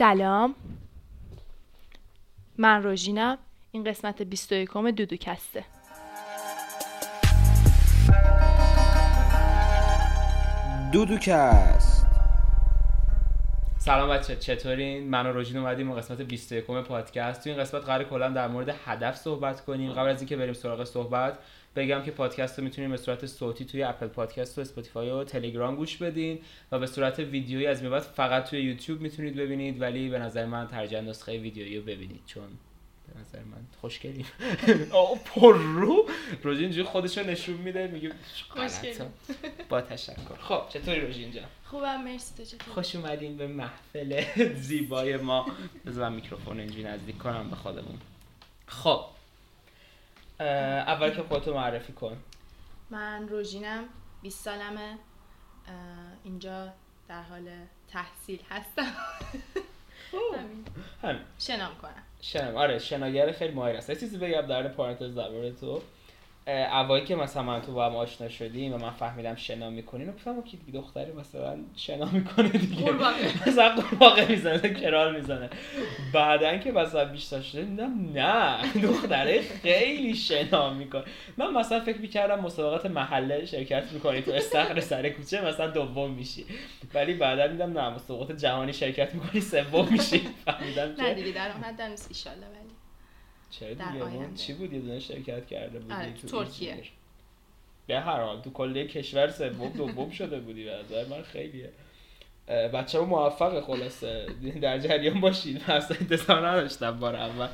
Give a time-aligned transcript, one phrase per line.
[0.00, 0.54] سلام.
[2.58, 3.38] من روژینم.
[3.72, 5.64] این قسمت 21 دودوکسته
[10.92, 11.79] دودوکست.
[13.90, 17.44] سلام بچه چطورین؟ من و روژین اومدیم و قسمت 21 پادکست.
[17.44, 19.92] تو این قسمت قرار کلا در مورد هدف صحبت کنیم.
[19.92, 21.38] قبل از اینکه بریم سراغ صحبت
[21.76, 25.76] بگم که پادکست رو می‌تونید به صورت صوتی توی Apple Podcast و Spotify و تلگرام
[25.76, 26.38] گوش بدین
[26.72, 30.66] و به صورت ویدیویی از بعد فقط توی یوتیوب می‌تونید ببینید ولی به نظر من
[30.66, 32.22] ترجیح نسخه ویدیویی رو ببینید.
[32.26, 32.48] چون
[33.20, 33.66] نظر من.
[33.80, 34.26] خوشگلی
[34.92, 36.08] آه پر رو.
[36.42, 38.12] روژین اینجوری خودش رو نشون میده میگه
[38.48, 38.98] خوشگلی.
[39.68, 40.36] با تشکر.
[40.40, 44.24] خب چطوری روژین جان؟ خوبم مرسی تو چطور خوش اومدین به محفل
[44.54, 45.46] زیبای ما.
[45.86, 47.98] بذار من میکروفون رو اینجوری نزدیک کنم به خودمون.
[48.66, 49.04] خب
[50.40, 52.16] اول که خودتو معرفی کن.
[52.90, 53.84] من روژینم
[54.22, 54.98] 20 سالمه.
[56.24, 56.72] اینجا
[57.08, 57.50] در حال
[57.88, 58.92] تحصیل هستم.
[61.02, 61.20] همین.
[61.38, 62.56] شنام کنم شنم.
[62.56, 65.82] آره شناگر خیلی ماهر یه چیزی بگم در پارانتز درباره تو.
[66.46, 70.12] اوایل که مثلا من تو با هم آشنا شدیم و من فهمیدم شنا می‌کنین و
[70.12, 72.92] گفتم که دیگه دختری مثلا شنا می‌کنه دیگه.
[73.46, 75.50] مثلا قورباغه می‌زنه کرال می‌زنه.
[76.12, 81.04] بعدا که مثلا بیشتر شده دیدم نه دختره خیلی شنا می‌کنه.
[81.36, 86.44] من مثلا فکر می‌کردم مسابقات محله شرکت می‌کنی تو استخر سر کوچه مثلا دوم میشی.
[86.94, 90.18] ولی بعدا دیدم نه مسابقات جهانی شرکت می‌کنی سوم میشی.
[90.44, 92.28] فهمیدم نه دیگه در اون حد نیست
[93.50, 94.34] چرا دیگه؟ اون.
[94.34, 96.82] چی بود یه دونه شرکت کرده بودی آره، تو ترکیه.
[97.86, 101.72] به هر حال تو کل کشور سوم دوم شده بودی به نظر من خیلیه.
[102.48, 104.26] بچه ها موفق خلاصه.
[104.62, 107.48] در جریان باشید من اصلا انتظار نداشتم بار اول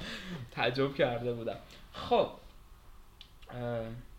[0.50, 1.58] تعجب کرده بودم.
[1.92, 2.28] خب.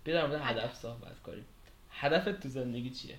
[0.05, 1.45] در مورد هدف صحبت کنیم.
[1.91, 3.15] هدفت تو زندگی چیه؟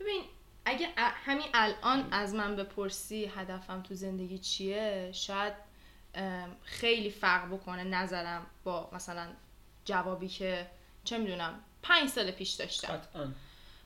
[0.00, 0.22] ببین
[0.64, 5.52] اگه همین الان از من بپرسی هدفم تو زندگی چیه شاید
[6.62, 9.26] خیلی فرق بکنه نظرم با مثلا
[9.84, 10.66] جوابی که
[11.04, 13.00] چه می‌دونم پنج سال پیش داشتم.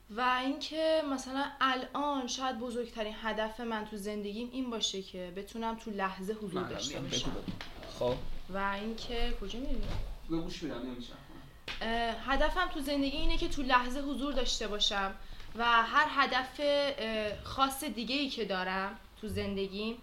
[0.09, 5.91] و اینکه مثلا الان شاید بزرگترین هدف من تو زندگیم این باشه که بتونم تو
[5.91, 7.31] لحظه حضور داشته باشم.
[7.99, 8.15] خب.
[8.53, 9.81] و اینکه کجا میری
[10.29, 11.13] گوش میدم نمیشه
[11.81, 15.13] اه، هدفم تو زندگی اینه که تو لحظه حضور داشته باشم
[15.55, 16.61] و هر هدف
[17.43, 19.95] خاص دیگه ای که دارم تو زندگیم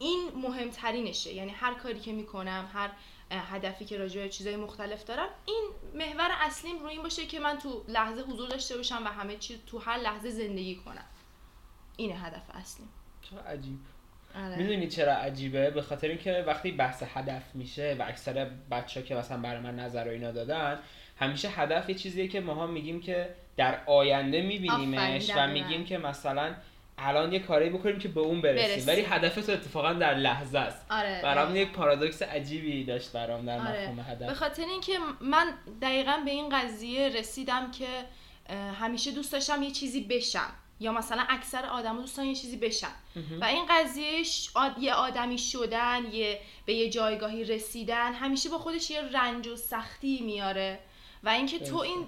[0.00, 1.32] این مهمترینشه.
[1.32, 2.90] یعنی هر کاری که می‌کنم هر
[3.30, 7.58] هدفی که راجع به چیزای مختلف دارم این محور اصلیم روی این باشه که من
[7.58, 11.04] تو لحظه حضور داشته باشم و همه چیز تو هر لحظه زندگی کنم.
[11.96, 12.88] اینه هدف اصلیم.
[13.22, 13.78] چرا عجیب.
[14.34, 14.56] آره.
[14.56, 19.38] می‌دونی چرا عجیبه؟ به خاطر اینکه وقتی بحث هدف میشه و اکثر بچه که مثلا
[19.38, 20.78] برای من نظر و اینا دادن
[21.18, 25.46] همیشه هدف یه چیزیه که ماها میگیم که در آینده میبینیمش و.
[25.46, 26.54] میگیم که مثلا
[27.02, 28.68] الان یه کاری بکنیم که به اون برسیم.
[28.68, 28.88] برسیم.
[28.88, 30.86] ولی هدف تو اتفاقا در لحظه است.
[30.90, 33.70] آره برام یک پارادوکس عجیبی داشت برام در آره.
[33.70, 35.52] مفهوم به هدف خاطر اینکه من
[35.82, 37.86] دقیقا به این قضیه رسیدم که
[38.80, 40.52] همیشه دوست داشتم یه چیزی بشم.
[40.82, 42.88] یا مثلا اکثر آدما دوست دارن یه چیزی بشن.
[43.40, 44.22] و این قضیه
[44.54, 49.56] آد- یه آدمی شدن یه به یه جایگاهی رسیدن همیشه با خودش یه رنج و
[49.56, 50.78] سختی میاره.
[51.22, 51.76] و اینکه تو.
[51.78, 52.06] این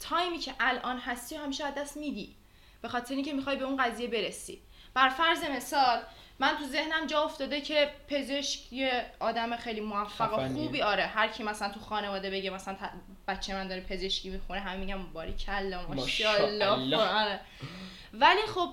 [0.00, 2.36] تایمی که الان هستی همیشه از دست میدی.
[2.84, 4.62] به خاطر اینکه می‌خوای به اون قضیه برسی
[4.94, 6.02] بر فرض مثال
[6.38, 10.48] من تو ذهنم جا افتاده که پزشک یه آدم خیلی موفق و.
[10.48, 12.76] خوبی آره هر کی مثلا تو خانواده بگه مثلا
[13.28, 16.96] بچه من داره پزشکی می‌خونه همه میگن باری کلا ماشاءالله.
[16.96, 17.40] آره.
[18.14, 18.70] ولی خب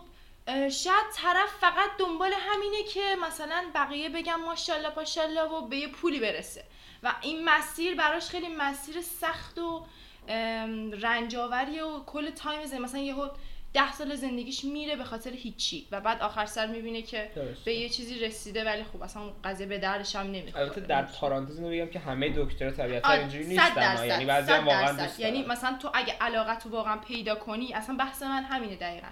[0.56, 6.20] شاید طرف فقط دنبال همینه که مثلا بقیه بگن ماشاءالله پاشاءالله و به یه پولی
[6.20, 6.64] برسه
[7.04, 9.86] و این مسیر براش خیلی مسیر سخت و
[10.28, 13.30] ام، رنجاوریه و کل تایم زندگی مثلا یهو
[13.74, 17.66] ده سال زندگیش میره به خاطر هیچی و بعد آخر سر می‌بینه که درسته.
[17.66, 21.58] به یه چیزی رسیده ولی خب اصلا قضیه به دردش هم نمی‌خوره البته در پارانتز
[21.58, 24.92] اینو بگم که همه دکترها طبیعتا آره، اینجوری نیستن یعنی بعضی واقعا.
[24.92, 25.46] دوست یعنی.
[25.46, 29.08] مثلا تو اگه علاقت رو واقعا پیدا کنی اصلا بحث من همینه دقیقا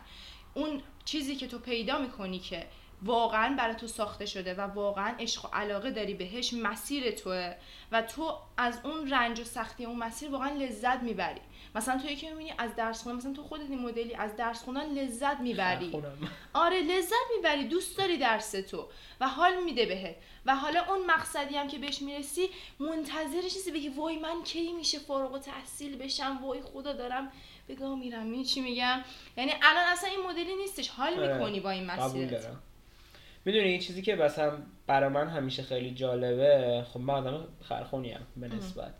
[0.53, 2.65] اون چیزی که تو پیدا می‌کنی که
[3.03, 7.55] واقعا برای تو ساخته شده و واقعا عشق و علاقه داری بهش مسیر توه.
[7.91, 11.41] و تو از اون رنج و سختی اون مسیر واقعا لذت می‌بری.
[11.75, 14.89] مثلا تو یکی می‌بینی از درس خوندن مثلا تو خودت این مدلی از درس خوندن
[14.93, 16.03] لذت می‌بری.
[16.53, 18.87] آره لذت می‌بری دوست داری درس تو.
[19.21, 20.15] و حال میده بهت.
[20.45, 22.49] و حالا اون مقصدی هم که بهش می‌رسی
[22.79, 27.31] منتظر چیزی بگی وای من کی میشه فارغ التحصیل بشم؟ وای خدا دارم
[27.69, 28.25] بگاه میرم.
[28.25, 29.03] می چی میگم؟
[29.37, 30.89] یعنی الان اصلا این مدلی نیستش.
[30.89, 32.51] حال می‌کنی با این مسیرت.
[33.49, 34.51] می‌دونی این چیزی که مثلا
[34.87, 38.93] برای من همیشه خیلی جالبه خب من آدم خرخونی به نسبت.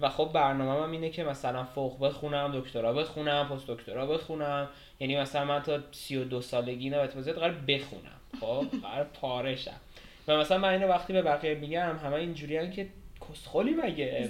[0.00, 4.68] و خب برنامه هم اینه که مثلا فوق بخونم دکترا بخونم پست دکترا بخونم.
[5.00, 8.20] یعنی مثلا من تا 32 سالگی اینا به قرار بخونم.
[8.40, 9.80] خب قرار پارشم.
[10.28, 12.86] و مثلا من اینو وقتی به بقیه میگم همه اینجوریان که
[13.32, 14.28] کسخلی مگه؟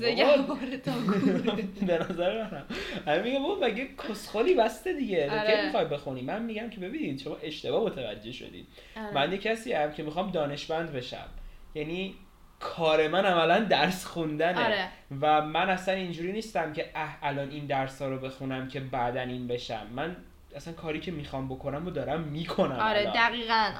[1.86, 2.64] به نظر من
[3.06, 5.56] همه میگه بابا مگه کسخلی بسته دیگه؟ آره.
[5.56, 8.66] که می‌خوای بخونی؟ من میگم که ببینید شما اشتباه متوجه شدید
[8.96, 9.14] آره.
[9.14, 11.28] من یه کسی هم که می‌خوام دانشمند بشم.
[11.74, 12.14] یعنی
[12.60, 14.64] کار من عملا درس خوندنه.
[14.64, 14.88] آره.
[15.20, 19.20] و من اصلا اینجوری نیستم که اه الان این درس ها رو بخونم که بعدا
[19.20, 19.86] این بشم.
[19.96, 20.16] من
[20.56, 23.72] اصلا کاری که می‌خوام بکنم رو دارم می‌کنم آره دقیقا.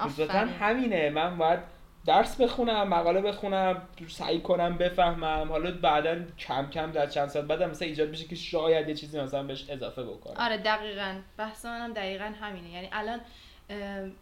[0.59, 1.09] همینه.
[1.09, 1.59] من باید
[2.05, 5.49] درس بخونم مقاله بخونم سعی کنم بفهمم.
[5.49, 9.19] حالا بعدا کم کم در چند ساعت بعدم مثلا ایجاد میشه که شاید یه چیزی
[9.19, 10.35] مثلا بهش اضافه بکنم.
[10.37, 11.15] آره دقیقا.
[11.37, 12.69] بحث منم دقیقا همینه.
[12.69, 13.21] یعنی الان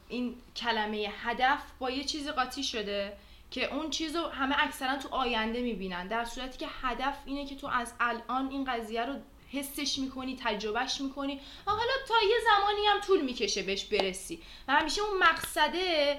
[0.07, 3.13] این کلمه هدف با یه چیزی قاطی شده
[3.51, 6.07] که اون چیز رو همه اکثرا تو آینده می‌بینن.
[6.07, 9.13] در صورتی که هدف اینه که تو از الان این قضیه رو
[9.51, 11.39] حسش می‌کنی تجربهش می‌کنی.
[11.65, 14.41] حالا تا یه زمانی هم طول می‌کشه بهش برسی.
[14.67, 16.17] و همیشه اون مقصده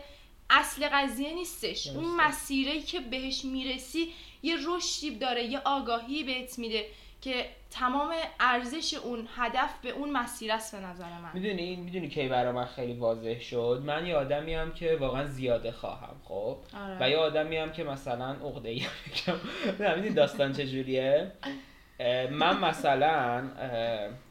[0.52, 1.86] اصل قضیه نیستش.
[1.86, 4.12] اون مسیری که بهش می‌رسی
[4.42, 6.84] یه رشدی داره یه آگاهی بهت میده
[7.20, 11.30] که تمام ارزش اون هدف به اون مسیر است به نظر من.
[11.34, 15.72] می‌دونی؟ می‌دونی کی برای من خیلی واضح شد؟ من یه آدمی هم که واقعا زیاده
[15.72, 16.98] خواهم خب؟ آره.
[17.00, 18.82] و یه آدمی هم که مثلا عقده ای
[19.78, 21.32] می‌دونی داستان چجوریه؟
[22.30, 23.50] من مثلا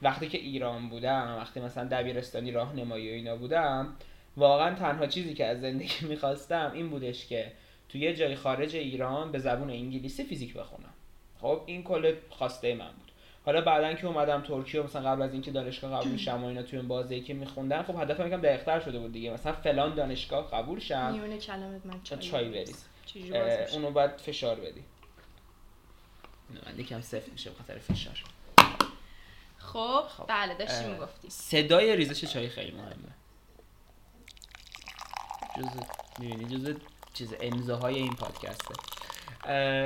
[0.01, 3.95] وقتی که ایران بودم وقتی مثلا دبیرستانی راهنمایی و اینا بودم
[4.38, 7.51] واقعا تنها چیزی که از زندگی می‌خواستم این بودش که
[7.89, 10.94] تو یه جای خارج ایران به زبون انگلیسی فیزیک بخونم.
[11.42, 13.12] خب این کل خواسته من بود.
[13.45, 16.80] حالا بعدا که اومدم ترکیه مثلا قبل از اینکه دانشگاه قبول شم و اینا توی
[16.80, 19.31] این بازی که میخوندن خب هدفم یکم دقیق‌تر شده بود دیگه.
[19.31, 21.12] مثلا فلان دانشگاه قبول شم.
[21.12, 22.86] میونه کلمت من چای, چای بریز.
[23.74, 24.83] اونو بعد فشار بدی.
[26.50, 28.24] من یکم صفر میشه بخاطر فشار.
[29.57, 30.25] خب, خب.
[30.28, 31.30] بله داشتی می‌گفتی.
[31.30, 33.20] صدای ریزش چای خیلی مهمه.
[35.57, 35.69] جز
[36.19, 36.75] می‌بینی؟ جز
[37.13, 38.74] چیز امضاهای این پادکسته.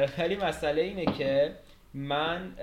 [0.08, 1.56] خیلی مسئله اینه که
[1.94, 2.56] من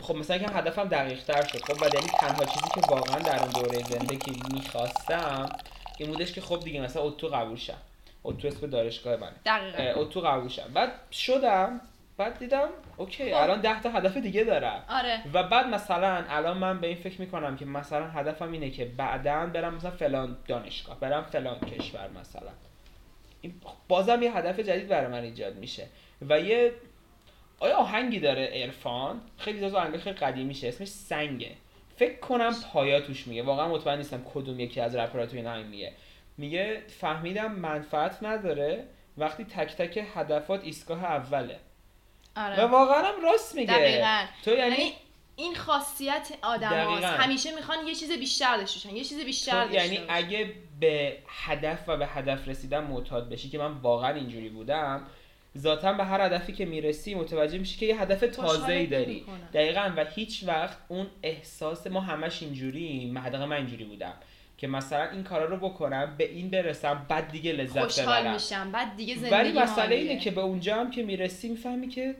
[0.00, 1.64] خب مثلا که هدفم دقیق تر شد.
[1.64, 5.48] خب و دلیل تنها چیزی که واقعا در اون دوره زندگی می‌خواستم
[5.98, 7.78] این بودش که خب دیگه مثلا اتو قبول شم.
[8.24, 10.00] اتو اسم دانشگاه من دقیقا.
[10.00, 10.70] اتو قبول شم.
[10.74, 11.80] بعد شدم
[12.16, 13.42] بعد دیدم اوکی خب.
[13.42, 15.20] الان ده تا هدف دیگه دارم آره.
[15.32, 19.46] و بعد مثلا الان من به این فکر می‌کنم که مثلا هدفم اینه که بعدا
[19.46, 22.50] برم مثلا فلان دانشگاه برم فلان کشور مثلا.
[23.40, 23.54] این
[23.88, 25.86] بازم یه هدف جدید برای من ایجاد میشه.
[26.28, 26.72] و یه
[27.58, 31.50] آیا آهنگی داره ارفان خیلی از آهنگ خیلی قدیمیشه اسمش سنگه.
[31.96, 33.42] فکر کنم پایا توش میگه.
[33.42, 35.92] واقعا مطمئن نیستم کدوم یکی از رپرها توی این میگه.
[36.38, 38.84] میگه فهمیدم منفعت نداره
[39.18, 41.58] وقتی تک تک هدفات ایستگاه اوله.
[42.36, 42.64] آره.
[42.64, 43.72] و واقعا هم راست میگه.
[43.72, 44.24] دقیقا.
[44.44, 44.92] تو یعنی, یعنی
[45.36, 47.04] این خاصیت آدم هاست.
[47.04, 51.96] همیشه می‌خوان یه چیز بیشتر داشته یه چیز بیشتر داشته یعنی اگه به هدف و
[51.96, 55.06] به هدف رسیدن معتاد بشی که من واقعا اینجوری بودم
[55.58, 59.26] ذاتا به هر هدفی که می‌رسی متوجه میشی که یه هدف تازه ای داری.
[59.54, 59.92] دقیقا.
[59.96, 64.14] و هیچ وقت اون احساس ما همش اینجوری محدق من اینجوری بودم.
[64.62, 68.96] که مثلا این کارا رو بکنم به این برسم بعد دیگه لذت خوشحال میشم بعد
[68.96, 72.14] دیگه زندگی ولی مسئله اینه که به اونجا هم که می‌رسی می‌فهمی که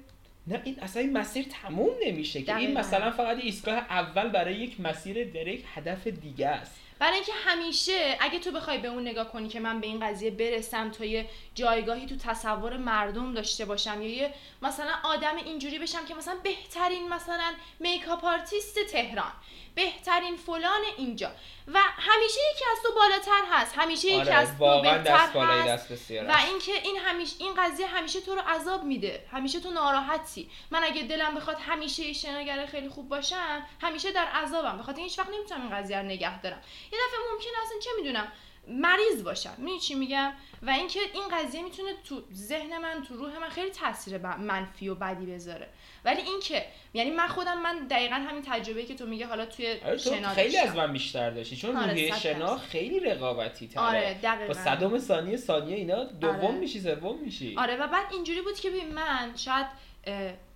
[0.47, 4.81] نه این اصلا این مسیر تموم نمیشه که این مثلا فقط ایستگاه اول برای یک
[4.81, 6.81] مسیر در یک هدف دیگه است.
[6.99, 10.31] برای اینکه همیشه اگه تو بخوای به اون نگاه کنی که من به این قضیه
[10.31, 14.31] برسم تا یه جایگاهی تو تصور مردم داشته باشم یا یه
[14.63, 19.33] مثلا آدم اینجوری بشم که مثلا بهترین مثلا makeup artist تهران
[19.75, 21.31] بهترین فلان اینجا
[21.69, 23.75] و همیشه یکی از تو بالاتر هست.
[23.79, 25.93] همیشه یکی آره، از تو بهتر هست.
[25.93, 29.27] دست و اینکه این همیشه این قضیه همیشه تو رو عذاب میده.
[29.33, 30.51] همیشه تو ناراحتی.
[30.71, 34.79] من اگه دلم بخواد همیشه شناگر خیلی خوب باشم همیشه در عذابم.
[34.79, 36.63] بخاطر هیچ وقت نمی‌تونم این قضیه رو نگه دارم.
[36.93, 38.33] یه دفعه ممکنه اصلا چه می‌دونم
[38.69, 39.55] مریض باشم.
[39.59, 43.71] می‌دونی چی میگم؟ و اینکه این قضیه می‌تونه تو ذهن من تو روح من خیلی
[43.71, 45.69] تاثیر منفی و بدی بذاره.
[46.05, 49.97] ولی اینکه یعنی من خودم من دقیقا همین تجربه که تو میگه حالا توی آره
[49.97, 53.83] شنا خیلی از من بیشتر داشتی چون آره روحیه شنا خیلی رقابتی تره.
[53.83, 54.47] آره دقیقا.
[54.47, 56.51] با صدم ثانیه ثانیه اینا دوم آره.
[56.51, 57.55] میشی سوم میشی.
[57.59, 59.67] آره و بعد اینجوری بود که ببین من شاید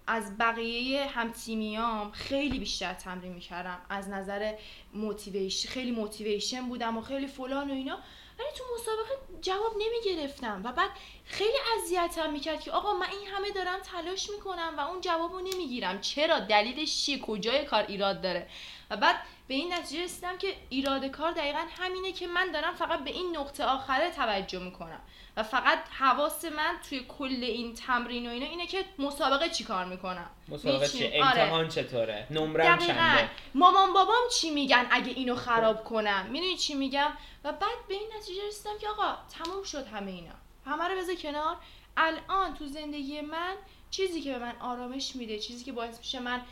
[0.06, 3.78] از بقیه هم تیمیام خیلی بیشتر تمرین می‌کردم.
[3.90, 4.52] از نظر
[4.94, 7.98] موتیویشن خیلی موتیویشن بودم و خیلی فلان و اینا.
[8.38, 10.60] ولی تو مسابقه جواب نمی‌گرفتم.
[10.64, 10.90] و بعد
[11.26, 15.40] خیلی اذیتم می‌کرد که آقا من این همه دارم تلاش می‌کنم و اون جواب رو
[15.40, 16.00] نمی‌گیرم.
[16.00, 18.48] چرا؟ دلیلش چیه؟ کجای کار ایراد داره؟
[18.90, 19.16] و بعد
[19.48, 23.36] به این نتیجه رسیدم که ایراد کار دقیقا همینه که من دارم فقط به این
[23.36, 25.00] نقطه آخره توجه می‌کنم.
[25.36, 29.84] و فقط حواس من توی کل این تمرین و اینا اینه که مسابقه چی کار
[29.84, 30.88] می‌کنم؟ مسابقه.
[30.88, 31.40] چیه آره.
[31.40, 32.92] امتحان چطوره؟ نمرم دقیقا.
[32.92, 37.12] چنده؟ مامان بابام چی میگن اگه اینو خراب کنم؟ می‌دونی چی میگم؟
[37.44, 40.34] و بعد به این نتیجه رسیدم که آقا تموم شد همه اینا.
[40.66, 41.56] همه رو بذار کنار.
[41.96, 43.54] الان تو زندگی من
[43.90, 46.42] چیزی که به من آرامش میده چیزی که باعث میشه من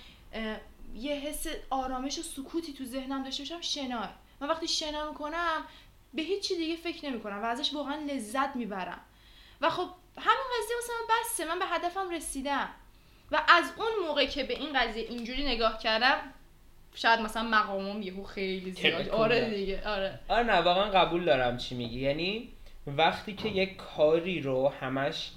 [0.94, 4.14] یه حس آرامش و سکوتی تو ذهنم داشته باشم شناه.
[4.40, 5.64] من وقتی شنا می‌کنم
[6.14, 9.00] به هیچ چی دیگه فکر نمی‌کنم و ازش واقعا لذت می‌برم.
[9.60, 12.68] و خب همین قضیه واسه من بسته من به هدفم رسیدم.
[13.30, 16.16] و از اون موقع که به این قضیه اینجوری نگاه کردم
[16.94, 19.08] شاید مثلا مقامم یهو خیلی زیاد.
[19.08, 19.50] آره.
[19.50, 20.20] دیگه آره.
[20.28, 22.00] آره نه واقعا قبول دارم چی میگی.
[22.00, 22.52] یعنی
[22.86, 25.30] وقتی که یک کاری رو همش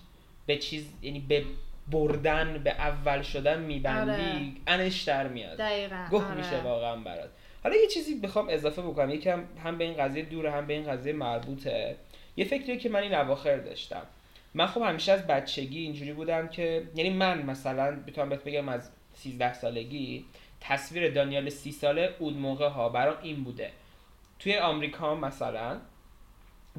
[0.45, 1.45] به چیز یعنی به
[1.91, 5.57] بردن به اول شدن میبندی انش در میاد.
[5.57, 6.35] دقیقا گه آره.
[6.35, 7.29] میشه واقعا برات.
[7.63, 10.91] حالا یه چیزی بخوام اضافه بکنم یکم هم به این قضیه دوره هم به این
[10.91, 11.95] قضیه مربوطه.
[12.37, 14.01] یه فکری که من این اواخر داشتم.
[14.53, 18.89] من خب همیشه از بچگی اینجوری بودم که یعنی من مثلا بتونم بهت بگم از
[19.13, 20.25] 13 سالگی
[20.61, 23.71] تصویر دانیال سی ساله اون موقع ها برام این بوده.
[24.39, 25.77] توی آمریکا مثلا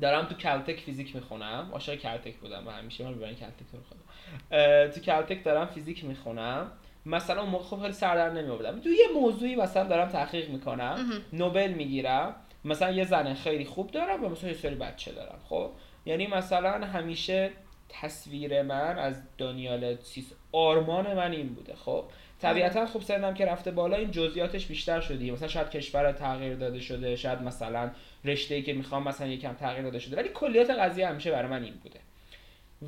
[0.01, 1.69] دارم تو کلتک فیزیک می‌خونم.
[1.73, 6.73] عاشق کلتک بودم و همیشه من ببرن کلتک رو خودم تو کلتک دارم فیزیک می‌خونم.
[7.07, 8.81] مثلا اون موقع خب خیلی سردر نمیافتادم.
[8.81, 11.13] تو یه موضوعی مثلا دارم تحقیق می‌کنم.
[11.33, 12.35] نوبل می‌گیرم.
[12.65, 15.71] مثلا یه زن خیلی خوب دارم و مثلا یه سری بچه دارم خب؟
[16.07, 17.51] یعنی مثلا همیشه
[17.89, 22.05] تصویر من از دانیال سیس آرمان من این بوده خب؟
[22.41, 25.31] طبیعتا خب سنم که رفته بالا این جزئیاتش بیشتر شده.
[25.31, 27.91] مثلا شاید کشور تغییر داده شده شاید مثلا
[28.25, 30.17] رشته ای که می‌خوام مثلا یکم تغییر داده شده.
[30.17, 32.01] ولی کلیات قضیه همیشه برای من این بوده.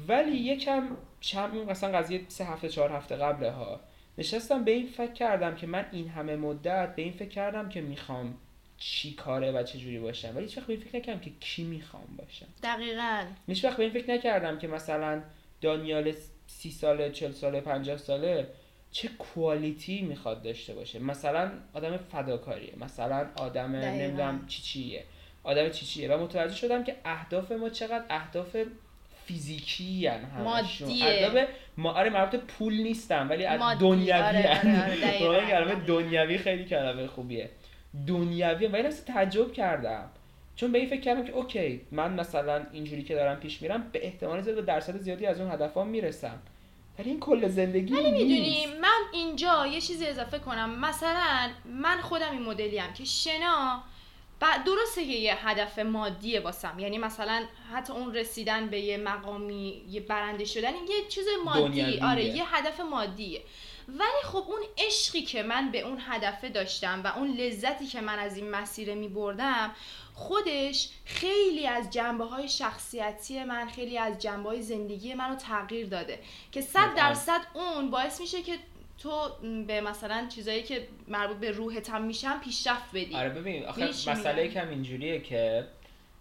[0.08, 0.88] ولی یکم
[1.20, 3.80] چند مثلا قضیه سه هفته چهار هفته قبل ها
[4.18, 7.80] نشستم به این فکر کردم که من این همه مدت به این فکر کردم که
[7.80, 8.34] می‌خوام
[8.78, 10.32] چی کاره و چه جوری باشم.
[10.34, 12.46] ولی هیچ وقت به این فکر نکردم که کی می‌خوام باشم.
[12.62, 13.24] دقیقا.
[13.46, 15.22] هیچ وقت به این فکر نکردم که مثلا
[15.60, 16.12] دانیال
[16.46, 18.46] سی ساله چل ساله پنجاه ساله
[18.90, 20.98] چه کوالیتی می‌خواد داشته باشه.
[20.98, 22.72] مثلا آدم فداکاریه.
[22.80, 23.76] مثلا آدم.
[23.76, 25.04] نمی‌دونم چی چیه.
[25.42, 28.56] آدم چی چیه و متوجه شدم که اهداف ما چقدر اهداف
[29.26, 31.06] فیزیکی همشون مادیه.
[31.06, 33.78] اهداف ما آره مربوط پول نیستن ولی از.
[33.78, 35.24] دنیوی آره، آره، آره، دقیقاً.
[35.24, 37.50] واقعا کلمه دنیوی خیلی کلمه خوبیه
[38.06, 40.10] دنیوی و این اصلا تعجب کردم
[40.56, 44.06] چون به این فکر کردم که اوکی من مثلا اینجوری که دارم پیش میرم به
[44.06, 46.38] احتمال زیاد به درصد زیادی از اون هدفم می‌رسم
[46.98, 48.66] ولی این کل زندگی ولی می‌دونی.
[48.80, 51.48] من اینجا یه چیزی اضافه کنم مثلا
[51.82, 53.82] من خودم این مدلیم که شنا
[54.40, 59.82] و درسته که یه هدف مادیه واسم یعنی مثلا حتی اون رسیدن به یه مقامی
[59.88, 62.00] یه برنده شدن یه چیز مادی.
[62.00, 63.42] آره یه هدف مادیه
[63.88, 68.18] ولی خب اون عشقی که من به اون هدفه داشتم و اون لذتی که من
[68.18, 69.70] از این مسیر می بردم
[70.14, 76.18] خودش خیلی از جنبه های شخصیتی من خیلی از جنبه های زندگی منو تغییر داده
[76.52, 76.94] که صد.
[76.94, 78.58] درصد اون باعث میشه که
[79.02, 79.30] تو
[79.66, 83.14] به مثلا چیزایی که مربوط به روحت هم میشن پیشرفت بدی.
[83.14, 85.66] آره ببین آخه مسئله؟ کم اینجوریه که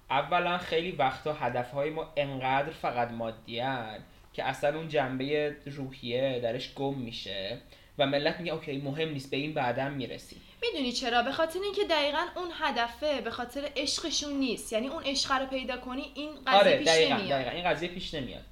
[0.09, 3.99] اولا خیلی وقتا هدفهای ما انقدر فقط مادیان
[4.33, 7.57] که اصلا اون جنبه روحیه درش گم میشه
[7.97, 10.41] و ملت میگه اوکی مهم نیست به این بعدا می‌رسیم.
[10.61, 14.73] می‌دونی چرا؟ به خاطر اینکه دقیقا اون هدفه به خاطر عشقشون نیست.
[14.73, 17.29] یعنی اون عشق رو پیدا کنی این قضیه آره پیش دقیقا, نمیاد.
[17.29, 18.43] دقیقا این قضیه پیش نمیاد.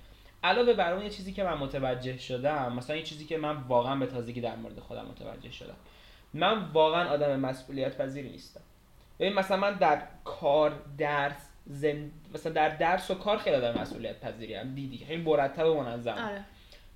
[0.47, 3.95] علاوه بر اون یه چیزی که من متوجه شدم مثلا یه چیزی که من واقعا
[3.95, 5.75] به تازگی در مورد خودم متوجه شدم.
[6.33, 8.61] من واقعا آدم مسئولیت پذیری نیستم.
[9.19, 12.11] ببین مثلا من در کار درس زن...
[12.33, 14.75] مثلا در درس و کار خیلی آدم مسئولیت پذیریم.
[14.75, 16.11] دیدی خیلی مرتب و منظم.
[16.11, 16.43] آره.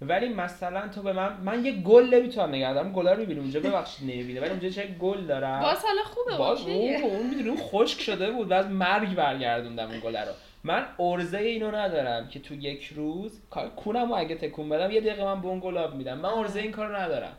[0.01, 2.93] ولی مثلا تو به من من یه گل نمی‌تونم نگه دارم.
[2.93, 3.39] گلا رو می‌بینی.
[3.39, 6.61] اونجا ببخشید نمی‌بینه ولی اونجا چه گل دارم؟ باز حالا خوبه باز.
[6.61, 8.51] اون اون می‌دونی اون خشک شده بود.
[8.51, 10.31] و از مرگ برگردوندم اون گله رو.
[10.63, 15.01] من ارزه اینو ندارم که تو یک روز کار- کونم رو اگه تکون بدم یه
[15.01, 16.17] دقیقه من به اون گلاب میدم.
[16.17, 17.33] من ارزه این کارو ندارم.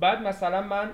[0.00, 0.90] بعد مثلا من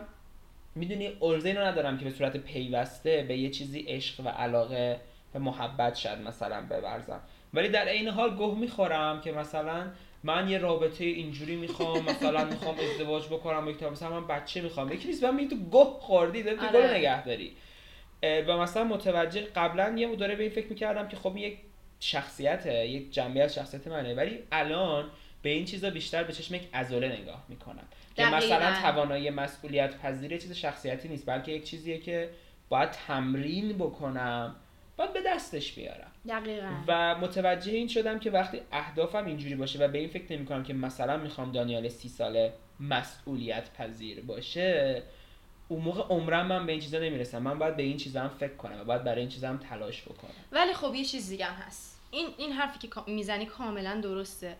[0.74, 5.00] می‌دونی ارزه اینو ندارم که به صورت پیوسته به یه چیزی عشق و علاقه
[5.34, 7.20] و محبت شاید مثلا بورزم
[7.54, 9.86] ولی در عین حال گه می‌خورم که مثلا
[10.22, 14.92] من یه رابطه اینجوری می‌خوام مثلا می‌خوام ازدواج بکنم یک مثلا من بچه می‌خوام.
[14.92, 16.72] یکی نیست من میگه تو گه خوردی داری تو آره.
[16.88, 17.52] گل نگه داری
[18.22, 21.58] و مثلا متوجه قبلا یه دوره به این فکر می‌کردم که خب یک
[22.00, 24.14] شخصیته یک جنبه از شخصیت منه.
[24.14, 25.10] ولی الان
[25.42, 27.84] به این چیزا بیشتر به چشم یک عضله نگاه می‌کنم.
[28.16, 28.26] که.
[28.26, 32.30] مثلا توانایی مسئولیت پذیری چیز شخصیتی نیست بلکه یک چیزیه که
[32.68, 34.56] باید تمرین بکنم
[34.96, 36.10] باید به دستش بیارم.
[36.28, 36.70] دقیقا.
[36.88, 40.62] و متوجه این شدم که وقتی اهدافم اینجوری باشه و به این فکر نمی کنم
[40.62, 45.02] که مثلا می‌خوام دانیال سی ساله مسئولیت پذیر باشه
[45.68, 47.38] اون موقع عمرم من به این چیزا نمی‌رسم.
[47.38, 50.02] من باید به این چیزا هم فکر کنم و باید برای این چیزا هم تلاش
[50.02, 50.30] بکنم.
[50.52, 52.00] ولی خب یه چیز دیگه هم هست.
[52.10, 54.56] این این حرفی که می‌زنی کاملا درسته.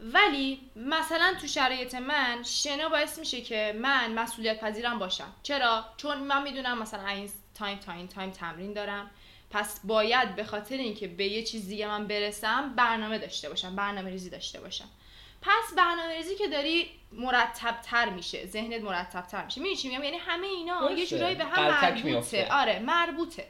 [0.00, 5.32] ولی مثلا تو شرایط من شنا باعث میشه که من مسئولیت پذیرم باشم.
[5.42, 9.10] چرا؟ چون من می‌دونم مثلا این تایم تا این تایم تمرین دارم.
[9.50, 14.10] پس باید به خاطر اینکه به یه چیز دیگه من برسم برنامه داشته باشم برنامه
[14.10, 14.88] ریزی داشته باشم.
[15.42, 19.60] پس برنامه ریزی که داری مرتب تر میشه ذهنت مرتب تر میشه.
[19.60, 21.16] می‌دونی چی میگم؟ یعنی همه اینا یه درسته.
[21.16, 22.04] جورایی به هم مربوطه.
[22.04, 22.48] میفته.
[22.52, 23.46] آره مربوطه.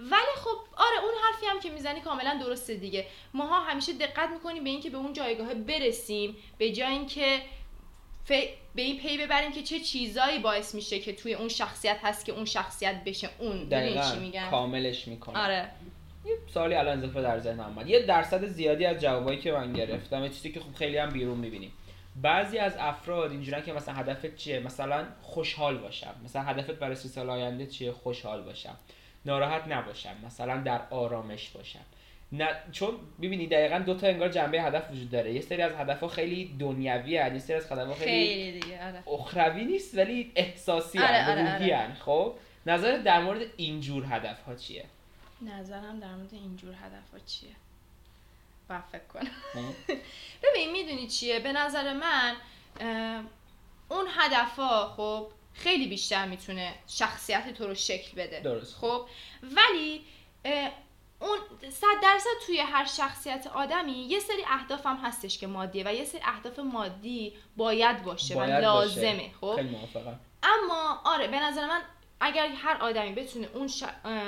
[0.00, 3.06] ولی خب آره اون حرفی هم که می‌زنی کاملا درسته دیگه.
[3.34, 7.40] ماها همیشه دقت می‌کنیم به اینکه به اون جایگاه برسیم به جای اینکه
[8.24, 12.24] فی- به این پی ببریم که چه چیزایی باعث میشه که توی اون شخصیت هست
[12.24, 13.56] که اون شخصیت بشه اون.
[13.56, 14.14] می‌دونی چی دقیقا.
[14.20, 15.36] میگم؟ کاملش می‌کنم.
[15.40, 15.56] آره.
[15.56, 15.70] یه
[16.48, 17.88] سوالی الان اضافه در ذهنم اومد.
[17.88, 21.72] یه درصد زیادی از جوابایی که من گرفتم چیزی که خب خیلی هم بیرون می‌بینیم
[22.22, 26.14] بعضی از افراد اینجورن که مثلا هدفت چیه؟ مثلا خوشحال باشم.
[26.24, 28.76] مثلا هدفت برای سی سال آینده چیه؟ خوشحال باشم.
[29.26, 30.14] ناراحت نباشم.
[30.26, 31.84] مثلا در آرامش باشم.
[32.32, 32.90] نه چون
[33.22, 35.32] ببینی دقیقا دو تا انگار جنبه هدف وجود داره.
[35.32, 39.02] یه سری از هدفها خیلی دنیوی هست یه سری از هدفها خیلی خیلی دیگه آره.
[39.08, 41.76] اخروی نیست ولی احساسی آره، هن، آره، آره.
[41.76, 42.34] هن، خب؟
[42.66, 44.84] نظرت در مورد اینجور هدف ها چیه؟
[45.42, 47.56] نظرم در مورد اینجور هدف ها چیه؟
[48.68, 49.30] باید فکر کنم؟
[50.42, 52.36] ببین می‌دونی چیه؟ به نظر من
[53.88, 58.40] اون هدفها خب خیلی بیشتر می‌تونه شخصیت تو رو شکل بده.
[58.40, 58.76] درست.
[58.76, 59.06] خب؟
[59.42, 60.04] ولی
[61.20, 61.38] اون
[61.70, 66.04] صد درصد توی هر شخصیت آدمی یه سری اهداف هم هستش که مادیه و یه
[66.04, 69.30] سری اهداف مادی باید باشه و باید لازمه باشه.
[69.40, 70.20] خب؟ خیلی موافقم.
[70.42, 71.82] اما آره به نظر من
[72.20, 73.84] اگر هر آدمی بتونه اون ش...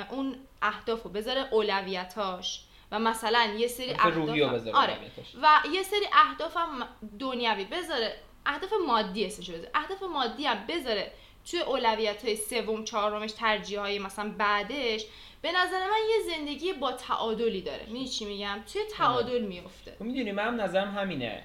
[0.09, 4.97] اون اهداف رو بذاره اولویتاش و مثلا یه سری اهداف بذاره آره.
[5.41, 6.87] و یه سری اهداف هم
[7.19, 8.17] دنیوی بذاره.
[8.45, 9.71] اهداف مادی اسمشو بذاره.
[9.75, 11.11] اهداف مادی هم بذاره
[11.51, 15.05] توی اولویت های سوم چهارمش ترجیح های مثلا بعدش.
[15.41, 17.83] به نظر من یه زندگی با تعادلی داره.
[17.85, 21.43] می‌دونی چی میگم؟ توی تعادل میفته خب می‌دونی من نظرم همینه.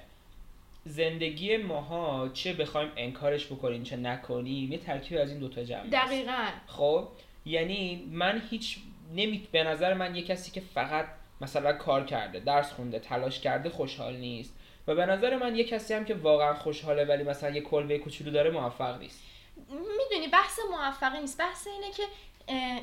[0.87, 5.87] زندگی ماها چه بخوایم انکارش بکنیم چه نکنیم یه ترکیب از این دوتا جمع.
[5.87, 6.45] دقیقا.
[6.67, 7.07] خب
[7.45, 8.77] یعنی من هیچ
[9.15, 11.05] نمی به نظر من یه کسی که فقط
[11.41, 14.53] مثلا کار کرده درس خونده تلاش کرده خوشحال نیست.
[14.87, 18.31] و به نظر من یه کسی هم که واقعا خوشحاله ولی مثلا یه کلبه کوچولو
[18.31, 19.23] داره موفق نیست.
[19.69, 21.39] می‌دونی بحث موفقی نیست.
[21.39, 22.03] بحث اینه که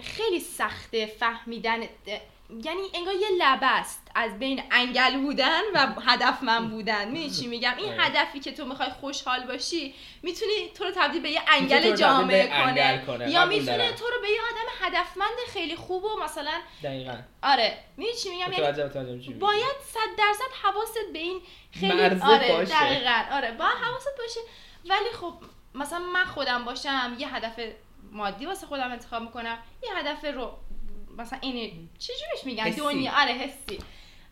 [0.03, 1.81] خیلی سخته فهمیدن
[2.51, 7.75] یعنی انگار یه لبه است از بین انگل بودن و هدفمند بودن می‌دونی چی میگم
[7.77, 8.01] این.
[8.01, 13.05] هدفی که تو می‌خوای خوشحال باشی می‌تونی تو رو تبدیل به یه انگل جامعه کنه,
[13.07, 13.31] کنه.
[13.31, 13.93] یا می‌تونه.
[13.93, 16.53] تو رو به یه آدم هدفمند خیلی خوب و مثلا
[16.83, 19.35] دقیقا آره می‌دونی چی میگم یعنی.
[19.35, 21.41] باید صد درصد حواست به این
[21.73, 22.75] خیلی آره باشه.
[22.75, 24.41] دقیقاً آره باید حواست باشه
[24.85, 25.35] ولی خب
[25.75, 27.61] مثلا من خودم باشم یه هدف
[28.13, 30.59] مادی واسه خودم انتخاب می‌کنم یه هدف رو
[31.19, 32.71] مثلا این چجوریش میگن.
[32.71, 33.79] دنیا آره حسی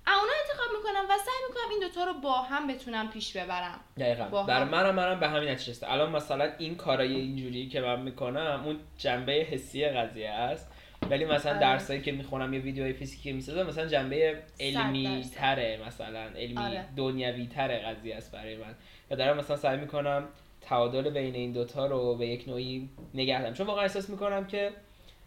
[0.07, 4.43] اونا انتخاب می‌کنم و سعی می‌کنم این دوتا رو با هم بتونم پیش ببرم دقیقا.
[4.43, 5.91] برای منم منم به همین نتیجه رسیدم.
[5.91, 10.71] الان مثلا این کارای اینجوری که من می‌کنم اون جنبه حسی قضیه است
[11.11, 11.61] ولی مثلا آره.
[11.61, 15.31] درسایی که می‌خونم یه ویدیوهای فیزیکی که می‌سازم مثلا جنبه علمی.
[15.35, 16.85] تره مثلا علمی آره.
[16.97, 18.75] دنیوی تره قضیه است برای من
[19.11, 20.29] و دارم مثلا سعی می‌کنم
[20.61, 24.73] تعادل بین این دوتا رو به یک نوعی نگه دارم چون واقعا احساس می‌کنم که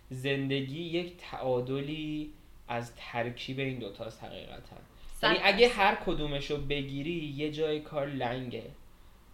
[0.09, 2.31] زندگی یک تعادلی
[2.67, 4.75] از ترکیب این دوتاست حقیقتا
[5.23, 5.69] یعنی اگه.
[5.69, 8.63] هر کدومش رو بگیری یه جای کار لنگه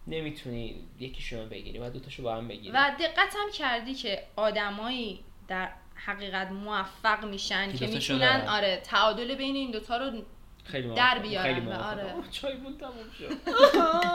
[0.06, 5.20] نمی‌تونی یکیشون رو بگیری و دوتاشو با هم بگیری و دقت هم کردی که آدمایی
[5.48, 8.44] در حقیقت موفق میشن که می‌تونن.
[8.48, 10.22] آره تعادل بین این دوتا رو
[10.64, 10.94] خیلی.
[10.94, 11.72] در بیارن خیلی.
[11.72, 12.12] آره.
[12.12, 13.32] آه، چایمون تموم شد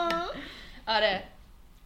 [0.96, 1.22] آره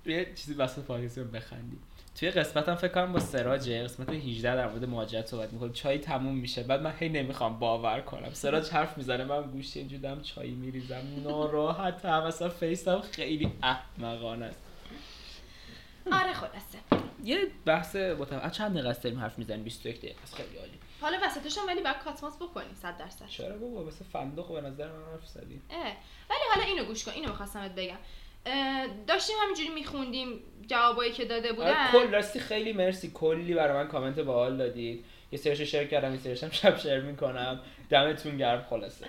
[0.06, 0.82] یه چیزی واسه
[1.16, 1.78] رو بخندی
[2.14, 5.72] توی قسمتم فکر کنم با سراجه قسمت 18 در مورد مهاجرت صحبت می‌کنیم.
[5.72, 6.62] چای تموم میشه.
[6.62, 8.30] بعد من هی نمی‌خوام باور کنم.
[8.32, 9.24] سراج حرف می‌زنه.
[9.24, 11.02] من گوشی اینجوری چای میریزم.
[11.24, 14.62] ناراحتم اصلا فیسم خیلی احمقانه است.
[16.12, 16.78] آره خلاصه.
[17.24, 18.50] یه بحث متو...
[18.50, 20.22] چند دقیقه داریم حرف می‌زنیم؟ 21 دقیقه.
[20.22, 20.78] است خیلی عالی.
[21.00, 23.26] حالا وسطش هم ولی باید کاتماس بکنیم صد درصد.
[23.26, 25.60] چرا بابا؟ مثل فندق به نظر من حرف زدی.
[26.30, 27.12] ولی حالا اینو گوش کن.
[27.12, 27.96] اینو می‌خواستم بگم.
[29.06, 31.68] داشتیم همینجوری میخوندیم جوابایی که داده بودن.
[31.68, 33.10] آره کل راستی خیلی مرسی.
[33.14, 35.04] کلی برای من کامنت باحال دادید.
[35.32, 37.60] یه سریشو شیر کردم یه سریشم شب شیر می‌کنم.
[37.90, 39.06] دمتون گرم خلاصه.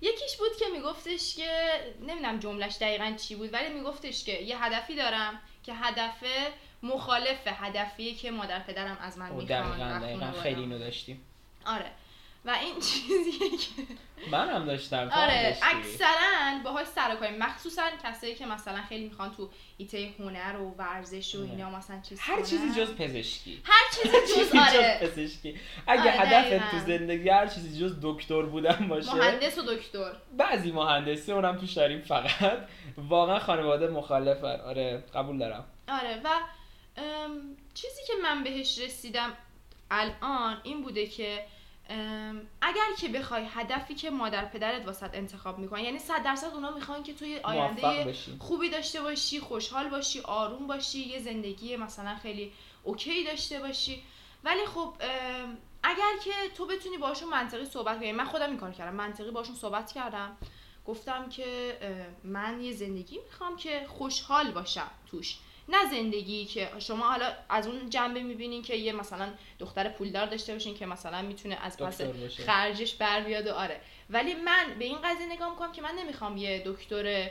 [0.00, 4.96] یکیش بود که میگفتش که نمی‌دونم جملش دقیقا چی بود ولی میگفتش که یه هدفی
[4.96, 6.24] دارم که هدف
[6.82, 10.32] مخالف هدفیه که مادر پدرم از من می‌خوان.
[10.32, 11.20] خیلی اینو داشتیم.
[11.66, 11.90] آره.
[12.44, 13.82] و این چیزیه که
[14.30, 15.56] من هم داشتم تو آره.
[15.62, 20.74] اکثرا باهاش سر و کاریم مخصوصا کسایی که مثلا خیلی می‌خوان تو ایته هنر و
[20.78, 21.50] ورزش و آره.
[21.50, 22.42] اینا مثلا چیز هر.
[22.42, 23.60] چیزی جز پزشکی.
[23.64, 24.98] هر چیزی جز چیزی آره.
[25.02, 25.56] پزشکی.
[25.86, 26.66] اگه آره، هدفت دقیقاً.
[26.70, 29.14] تو زندگی هر چیزی جز دکتر بودن باشه.
[29.14, 30.12] مهندس و دکتر.
[30.36, 32.58] بعضی مهندسی اونم توش داریم فقط.
[32.96, 34.60] واقعا خانواده مخالفن.
[34.60, 35.64] آره قبول دارم.
[35.88, 36.28] آره و
[37.74, 39.32] چیزی که من بهش رسیدم
[39.90, 41.44] الان این بوده که
[42.60, 47.02] اگر که بخوای هدفی که مادر پدرت واسط انتخاب می‌کنن یعنی صد درصد اونا می‌خوان
[47.02, 53.24] که توی آینده خوبی داشته باشی خوشحال باشی آروم باشی یه زندگی مثلا خیلی اوکی
[53.24, 54.02] داشته باشی.
[54.44, 54.94] ولی خب
[55.82, 59.54] اگر که تو بتونی باشون منطقی صحبت کنی من خودم این کار کردم منطقی باشون
[59.54, 60.36] صحبت کردم
[60.86, 61.78] گفتم که
[62.24, 65.38] من یه زندگی می‌خوام که خوشحال باشم توش.
[65.68, 70.52] نه زندگی که شما حالا از اون جنبه می‌بینین که یه مثلا دختر پولدار داشته
[70.52, 72.00] باشین که مثلا می‌تونه از پس
[72.46, 76.36] خرجش بر بیاد و آره ولی من به این قضیه نگاه می‌کنم که من نمی‌خوام
[76.36, 77.30] یه دکتر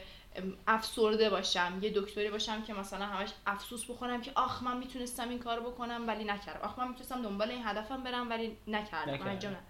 [0.67, 5.39] افسرده باشم یه دکتری باشم که مثلا همش افسوس بخورم که آخ من می‌تونستم این
[5.39, 9.28] کارو بکنم ولی نکردم آخ من می‌تونستم دنبال این هدفم برم ولی نکردم.
[9.28, 9.67] انجام ندادم.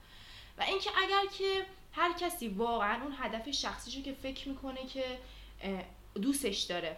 [0.58, 5.04] و اینکه اگر که هر کسی واقعا اون هدف شخصیشو که فکر می‌کنه که
[6.16, 6.98] دوستش داره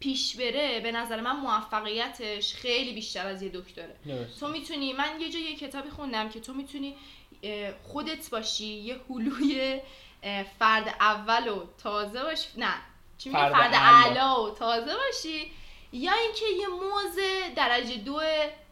[0.00, 3.96] پیش بره به نظر من موفقیتش خیلی بیشتر از یه دکتره.
[4.40, 6.94] تو می‌تونی من یه جا یه کتابی خوندم که تو می‌تونی
[7.82, 9.80] خودت باشی یه هلوی
[10.58, 12.74] فرد اول و تازه باشی نه
[13.18, 13.74] چی میگه فرد.
[13.74, 15.52] اعلا و تازه باشی
[15.92, 17.18] یا اینکه یه موز
[17.56, 18.20] درجه دو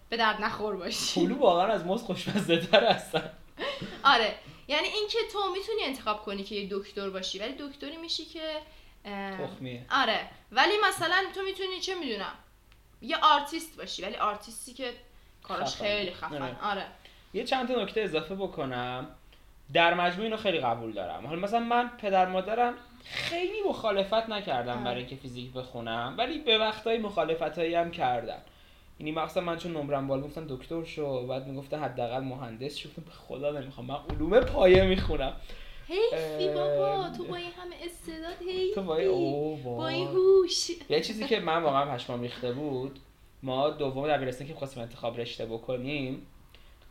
[0.09, 3.31] به درد نخور باشی پولو واقعا از موز خوشمزه تر هستن
[4.05, 4.35] آره
[4.69, 8.61] یعنی اینکه تو می‌تونی انتخاب کنی که یه دکتر باشی ولی دکتری میشی که
[9.38, 9.85] تخمیه.
[9.90, 10.21] آره.
[10.53, 12.33] ولی مثلا تو می‌تونی چه می‌دونم
[13.03, 14.92] یه آرتیست باشی ولی آرتیستی که
[15.42, 15.85] کاراش خفن.
[15.85, 16.42] خیلی خفن.
[16.42, 16.57] آره.
[16.62, 16.87] آره.
[17.35, 19.07] یه چند تا نکته اضافه بکنم.
[19.73, 21.27] در مجموع اینو خیلی قبول دارم.
[21.27, 24.85] حالا مثلا من پدر مادرم خیلی مخالفت نکردم آه.
[24.85, 28.38] برای اینکه فیزیک بخونم ولی یه وقتای مخالفت هم کردن.
[29.01, 32.88] یعنی مثلا من چون نمرم بالا گفتن دکتر شو بعد می‌گفتن حداقل مهندس شو.
[32.88, 35.33] به خدا نمی‌خوام من علوم پایه می‌خونم.
[35.88, 40.09] حیفی بابا تو با این همه استعداد حیفی تو با این.
[40.09, 40.70] هوش.
[40.88, 42.99] یه چیزی که من واقعا پشمام ریخته بود
[43.42, 46.27] ما دوم دبیرستان که خواستیم انتخاب رشته بکنیم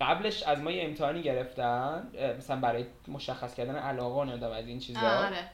[0.01, 4.79] قبلش از ما یه امتحانی گرفتن مثلا برای مشخص کردن علاقه و نمی‌دونم از این
[4.79, 4.99] چیزا.
[4.99, 5.49] آره.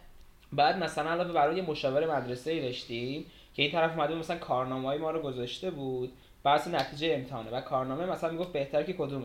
[0.53, 4.97] بعد مثلا علاوه برای یه مشاور مدرسه ای داشتیم که این طرف اومده مثلا کارنامه
[4.97, 7.51] ما رو گذاشته بود بحث نتیجه امتحانه.
[7.51, 9.23] و کارنامه مثلا می‌گفت بهتر که کدوم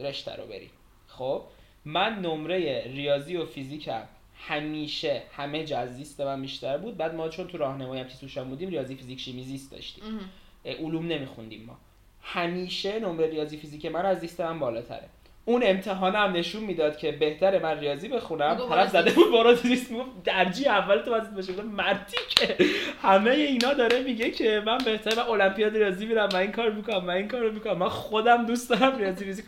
[0.00, 0.70] رشته رو بری
[1.06, 1.42] خب؟
[1.84, 4.02] من نمره ریاضی و فیزیکم
[4.38, 6.96] همیشه همه جا از زیست من بیشتر بود.
[6.96, 10.02] بعد ما چون تو راهنمایی هم توشم بودیم ریاضی فیزیک شیمی زیست داشتیم.
[10.64, 11.78] علوم نمیخوندیم ما.
[12.22, 15.08] همیشه نمره ریاضی فیزیک من از زیست من بالاتره.
[15.44, 18.68] اون امتحان هم نشون می‌داد که بهتره من ریاضی بخونم.
[18.68, 19.90] طرف زده بود برو زیست.
[20.24, 21.62] درجی اول تو باید بشه.
[21.62, 22.56] مردی که
[23.02, 27.04] همه اینا داره میگه که من بهتره من المپیاد ریاضی میرم من این کار می‌کنم
[27.04, 27.78] من این کارو می‌کنم.
[27.78, 29.44] من خودم دوست دارم ریاضی فیزیک.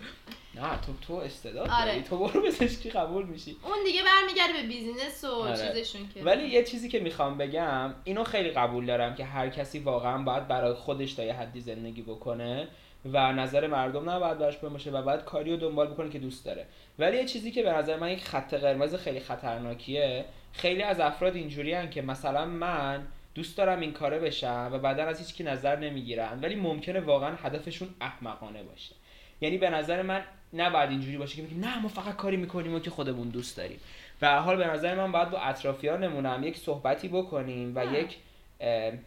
[0.56, 1.86] نه تو تو استعداد آره.
[1.86, 3.56] داری تو برو پزشکی قبول میشی.
[3.62, 5.56] اون دیگه برمیگرده به بیزینس و آره.
[5.56, 6.22] چیزشون که.
[6.22, 10.48] ولی یه چیزی که می‌خوام بگم اینو خیلی قبول دارم که هر کسی واقعا باید
[10.48, 12.68] برای خودش تا یه حدی زندگی بکنه
[13.12, 16.44] و نظر مردم نباید براش مهم باشه و باید کاری رو دنبال بکنه که دوست
[16.44, 16.66] داره.
[16.98, 21.36] ولی یه چیزی که به نظر من یک خط قرمز خیلی خطرناکیه خیلی از افراد
[21.36, 25.76] اینجوری که مثلا من دوست دارم این کاره بشم و بعدا از هیچ کی نظر
[25.76, 28.94] نمی‌گیرن ولی ممکنه واقعا هدفشون احمقانه باشه.
[29.40, 32.78] یعنی به نظر من نباید اینجوری باشه که بگیم نه ما فقط کاری می‌کنیم و
[32.78, 33.80] که خودمون دوست داریم.
[34.22, 37.84] و حال به نظر من باید با اطرافیانمون هم یک صحبتی بکنیم و.
[37.84, 38.16] یک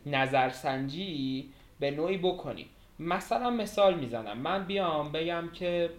[0.06, 1.50] نظرسنجی
[1.80, 2.68] به نوعی بکنیم.
[3.00, 4.38] مثلا مثال می‌زنم.
[4.38, 5.90] من بیام بگم که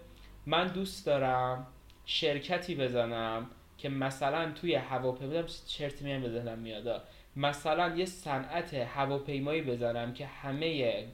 [0.46, 1.66] من دوست دارم
[2.06, 3.46] شرکتی بزنم
[3.78, 7.02] که مثلا توی هواپیما چرت میام به ذهنم میاد.
[7.36, 11.04] مثلا یه صنعت هواپیمایی بزنم که همه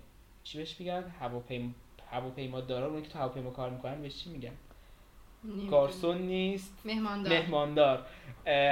[0.45, 1.71] چی بهش میگن؟ هواپیما
[2.11, 4.53] هواپیما دارا اون که تو هواپیما کار می‌کنن بهش چی میگن.
[5.71, 6.73] گارسون نیست.
[6.85, 7.33] مهماندار.
[7.33, 8.07] مهماندار.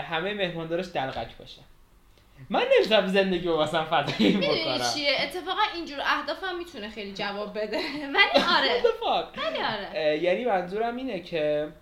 [0.02, 1.62] همه مهماندارش دلغک باشه.
[2.50, 7.76] من نمی‌تونم زندگی رو فدایی می‌دونی بکنم چیه؟ اتفاقا اینجور اهدافم می‌تونه خیلی جواب بده.
[8.14, 8.82] ولی آره.
[8.82, 10.18] the fuck؟ ولی آره.
[10.22, 11.72] یعنی منظورم اینه که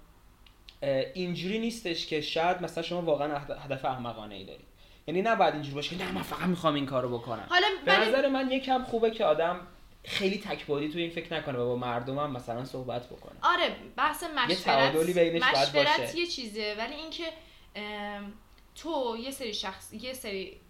[1.15, 4.67] اینجوری نیستش که شاید مثلا شما واقعا هدف احمقانه ای دارید
[5.07, 7.47] یعنی نباید اینجوری باشه که نه من فقط می‌خوام این کارو بکنم.
[7.49, 9.61] حالا به ولی نظر من یکم خوبه که آدم
[10.05, 14.93] خیلی تکبودی تو این فکر نکنه و با مردمم مثلا صحبت بکنه آره بحث مشورت
[14.93, 16.19] باید مشورت باشه.
[16.19, 17.33] یه چیزه ولی اینکه
[18.75, 20.61] تو یه سری شخص یه سری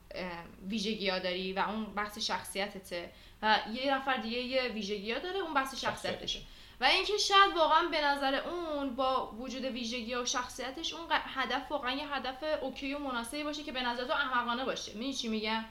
[0.69, 3.11] ویژگی ها داری و اون بحث شخصیتته
[3.43, 6.41] و یه نفر دیگه یه ویژگی ها داره اون بحث شخصیتشه.
[6.81, 11.93] و اینکه شاید واقعا به نظر اون با وجود ویژگی و شخصیتش اون هدف واقعا
[11.93, 15.65] یه هدف اوکی و مناسبی باشه که به نظر تو احمقانه باشه می‌دونی چی میگم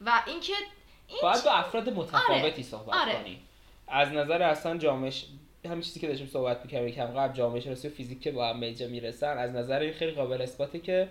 [0.00, 0.66] و اینکه این
[1.22, 2.62] باید با افراد متفاوتی آره.
[2.62, 3.12] صحبت آره.
[3.12, 3.38] کنی
[3.88, 5.12] از نظر اصلا جامعه
[5.64, 8.60] همین چیزی که داشتیم صحبت می‌کردیم کم قبل جامعه شناسی و فیزیک که با هم
[8.60, 11.08] به می‌رسن از نظر این خیلی قابل اثباته که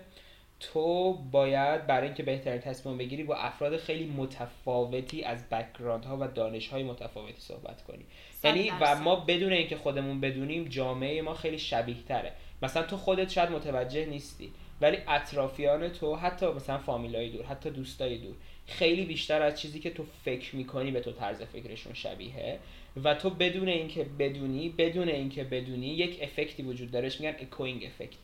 [0.60, 6.28] تو باید برای اینکه بهترین تصمیم بگیری با افراد خیلی متفاوتی از background ها و
[6.28, 8.04] دانش های متفاوتی صحبت کنی
[8.44, 12.32] یعنی و ما بدون اینکه خودمون بدونیم جامعه ما خیلی شبیه تره
[12.62, 18.18] مثلا تو خودت شاید متوجه نیستی ولی اطرافیان تو حتی مثلا فامیلای دور حتی دوستای
[18.18, 18.34] دور
[18.68, 22.58] خیلی بیشتر از چیزی که تو فکر می‌کنی به تو طرز فکرشون شبیه
[23.04, 27.84] و تو بدون اینکه بدونی بدون اینکه بدونی یک effect ی وجود دارش میگن echoing
[27.84, 28.16] effect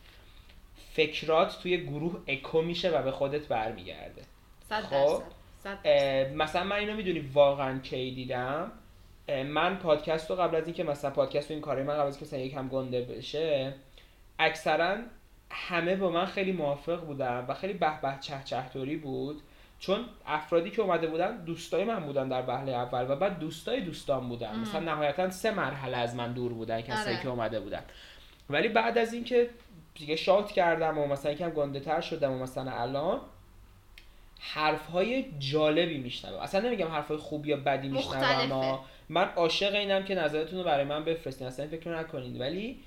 [0.93, 4.21] فکرات توی گروه اکو میشه و به خودت برمیگرده.
[4.69, 5.21] خب؟
[6.35, 8.71] مثلا من اینو می‌دونی واقعا کی دیدم؟
[9.27, 12.25] من پادکست رو قبل از اینکه مثلا پادکست رو این کاری من قبل از که
[12.25, 13.73] مثلا یکم گنده بشه
[14.39, 14.97] اکثرا
[15.51, 19.41] همه با من خیلی موافق بودن و خیلی به به چه چه بود.
[19.85, 24.29] چون افرادی که اومده بودن دوستای من بودن در وهله اول و بعد دوستای دوستان
[24.29, 24.59] بودن.
[24.59, 27.23] مثلا نهایتا سه مرحله از من دور بودن کسایی آره.
[27.23, 27.81] که اومده بودن.
[28.49, 29.49] ولی بعد از اینکه
[29.95, 33.21] دیگه شات کردم و مثلا یکم گنده تر شدم و مثلا الان
[34.39, 36.39] حرف های جالبی میشنوم.
[36.39, 38.79] اصلا نمیگم حرف های خوب یا بدی میشنوم.
[39.09, 41.47] من عاشق اینم که نظرتون رو برای من بفرستین.
[41.47, 42.79] اصلا فکر نکنید ولی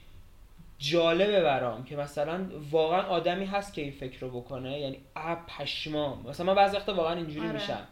[0.79, 6.27] جالبه برام که مثلا واقعا آدمی هست که این فکر رو بکنه یعنی اب پشمام.
[6.29, 7.53] مثلا من بعضی وقتا واقعا اینجوری آره.
[7.53, 7.87] میشم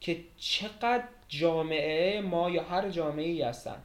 [0.00, 3.76] که چقدر جامعه ما یا هر جامعه ای هستن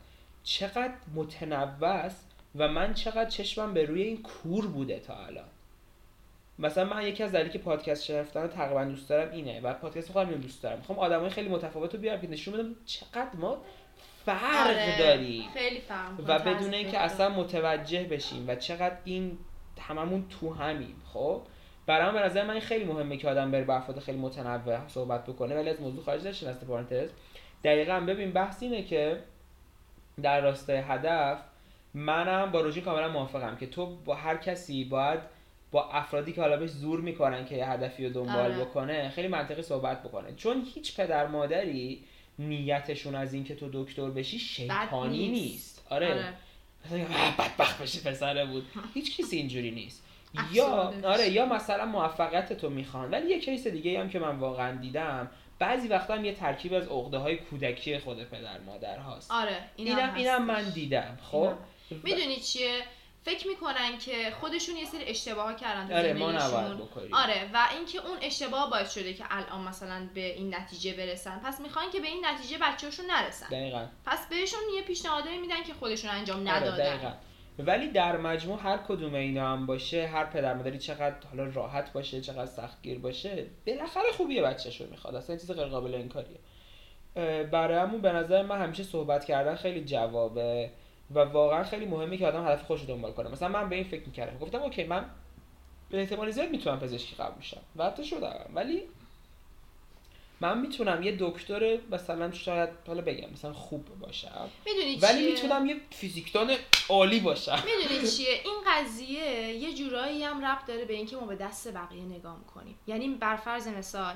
[0.43, 2.09] چقدر متنوع
[2.55, 5.45] و من چقدر چشمم به روی این کور بوده تا الان.
[6.59, 10.31] مثلا من یکی از دلایلی که پادکست شرفتن تقریبا دوست دارم اینه و پادکست خودم
[10.31, 10.77] دوست دارم.
[10.77, 13.57] می‌خوام آدمای خیلی متفاوت رو بیارم که نشون بدم چقدر ما
[14.27, 19.37] فرق آره، داریم خیلی فرق و بدون اینکه اصلا متوجه بشیم و چقدر این
[19.79, 21.41] هممون تو همیم خب؟
[21.85, 25.55] برام به نظر من خیلی مهمه که آدم بره با افراد خیلی متنوع صحبت بکنه.
[25.55, 27.09] ولی از موضوع خارج نشه نست پارانتز
[27.63, 29.23] دقیقا ببین بحث اینه که
[30.21, 31.39] در راستای هدف
[31.93, 35.19] منم با روژین کاملا موافقم که تو با هر کسی باید
[35.71, 38.65] با افرادی که حالا بهش زور می‌کنن که یه هدفی رو دنبال آره.
[38.65, 40.33] بکنه خیلی منطقی صحبت بکنه.
[40.35, 42.03] چون هیچ پدر مادری
[42.39, 45.43] نیتشون از اینکه تو دکتر بشی شیطانی نیست.
[45.43, 45.87] نیست.
[45.89, 46.33] آره,
[46.91, 47.03] آره.
[47.39, 48.65] بدبخت بشی پسره بود.
[48.93, 50.03] هیچ کسی اینجوری نیست.
[50.53, 53.11] یا آره یا مثلا موفقیت تو می‌خوان.
[53.11, 56.87] ولی یه کیس دیگه هم که من واقعا دیدم بعضی وقتا هم یه ترکیب از
[56.87, 59.31] عقده های کودکی خود پدر مادر هاست.
[59.31, 61.53] آره اینم اینم من دیدم خب؟
[62.03, 62.81] می‌دونی چیه؟
[63.27, 66.25] فکر می‌کنن که خودشون یه سری اشتباه کردن تو آره ما
[67.13, 71.39] آره و اینکه اون اشتباه باعث شده که الان مثلا به این نتیجه برسن.
[71.39, 73.47] پس می‌خوان که به این نتیجه بچه‌هاشون نرسن.
[73.47, 73.85] دقیقا.
[74.05, 76.97] پس بهشون یه پیشنهادی میدن که خودشون انجام آره، ندادن.
[76.97, 77.11] دقیقا.
[77.59, 82.21] ولی در مجموع هر کدوم اینا هم باشه هر پدر مادری چقدر حالا راحت باشه
[82.21, 85.15] چقدر سختگیر باشه بالاخره خوبیه بچه‌شو می‌خواد.
[85.15, 86.39] اصلا چیز غیر قابل انکاریه.
[87.51, 90.71] برای همون به نظر من همیشه صحبت کردن خیلی جوابه.
[91.11, 93.29] و واقعا خیلی مهمه که آدم هدف خودش رو دنبال کنه.
[93.29, 94.37] مثلا من به این فکر می‌کردم.
[94.37, 95.05] گفتم اوکی من
[95.89, 98.49] به احتمال زیاد می‌تونم پزشکی قبول شم و حتی شدم.
[98.53, 98.83] ولی
[100.39, 104.49] من می‌تونم یه دکتر مثلا شاید حالا بگم مثلا خوب باشم.
[105.01, 106.51] ولی می‌تونم یه فیزیکدان
[106.89, 107.59] عالی باشم.
[107.65, 109.21] می‌دونی چیه؟ این قضیه
[109.53, 112.75] یه جورایی هم ربط داره به اینکه ما به دست بقیه نگاه می‌کنیم.
[112.87, 114.15] یعنی بر فرض مثال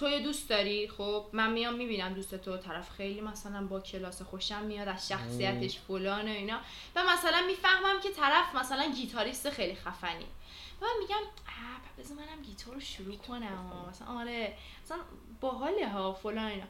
[0.00, 4.22] تو یه دوست داری؟ خب من میام می‌بینم دوست تو طرف خیلی مثلا با کلاس
[4.22, 6.58] خوشم میاد از شخصیتش فلان و اینا.
[6.96, 10.26] و مثلا می‌فهمم که طرف مثلا گیتاریست خیلی خفنی.
[10.80, 11.20] و من میگم
[11.98, 13.86] بذار منم گیتار رو شروع کنم.
[13.90, 14.98] مثلا آره مثلا
[15.40, 16.66] باحاله ها فلان اینا.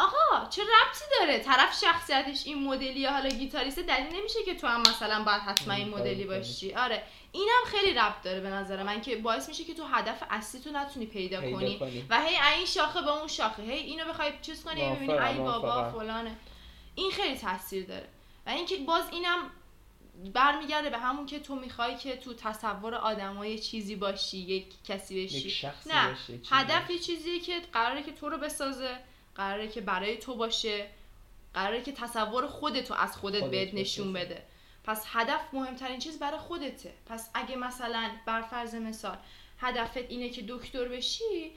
[0.00, 4.80] آقا چه ربطی داره؟ طرف شخصیتش این مدلی حالا گیتاریست دلیل نمیشه که تو هم
[4.80, 6.74] مثلا باید حتما این مدلی باشی.
[6.74, 10.60] آره اینم خیلی ربط داره به نظر من که باعث میشه که تو هدف اصلی
[10.60, 12.06] تو نتونی پیدا, کنی.
[12.10, 15.90] و هی این شاخه به اون شاخه هی اینو بخوای چیز کنی ببینی ای بابا
[15.90, 16.36] فلانه.
[16.94, 18.08] این خیلی تاثیر داره.
[18.46, 19.50] و اینکه باز اینم
[20.34, 25.48] برمیگرده به همون که تو می‌خوای که تو تصور آدمای چیزی باشی یک کسی بشی.
[25.48, 26.16] یک نه
[26.50, 28.98] هدف یه چیزیه که قراره که تو رو بسازه.
[29.40, 30.86] قراره که برای تو باشه
[31.54, 34.42] قراره که تصور خودتو از خودت بهت نشون بده.
[34.84, 36.94] پس هدف مهمترین چیز برای خودته.
[37.06, 39.16] پس اگه مثلا بر فرض مثال
[39.58, 41.52] هدفت اینه که دکتر بشی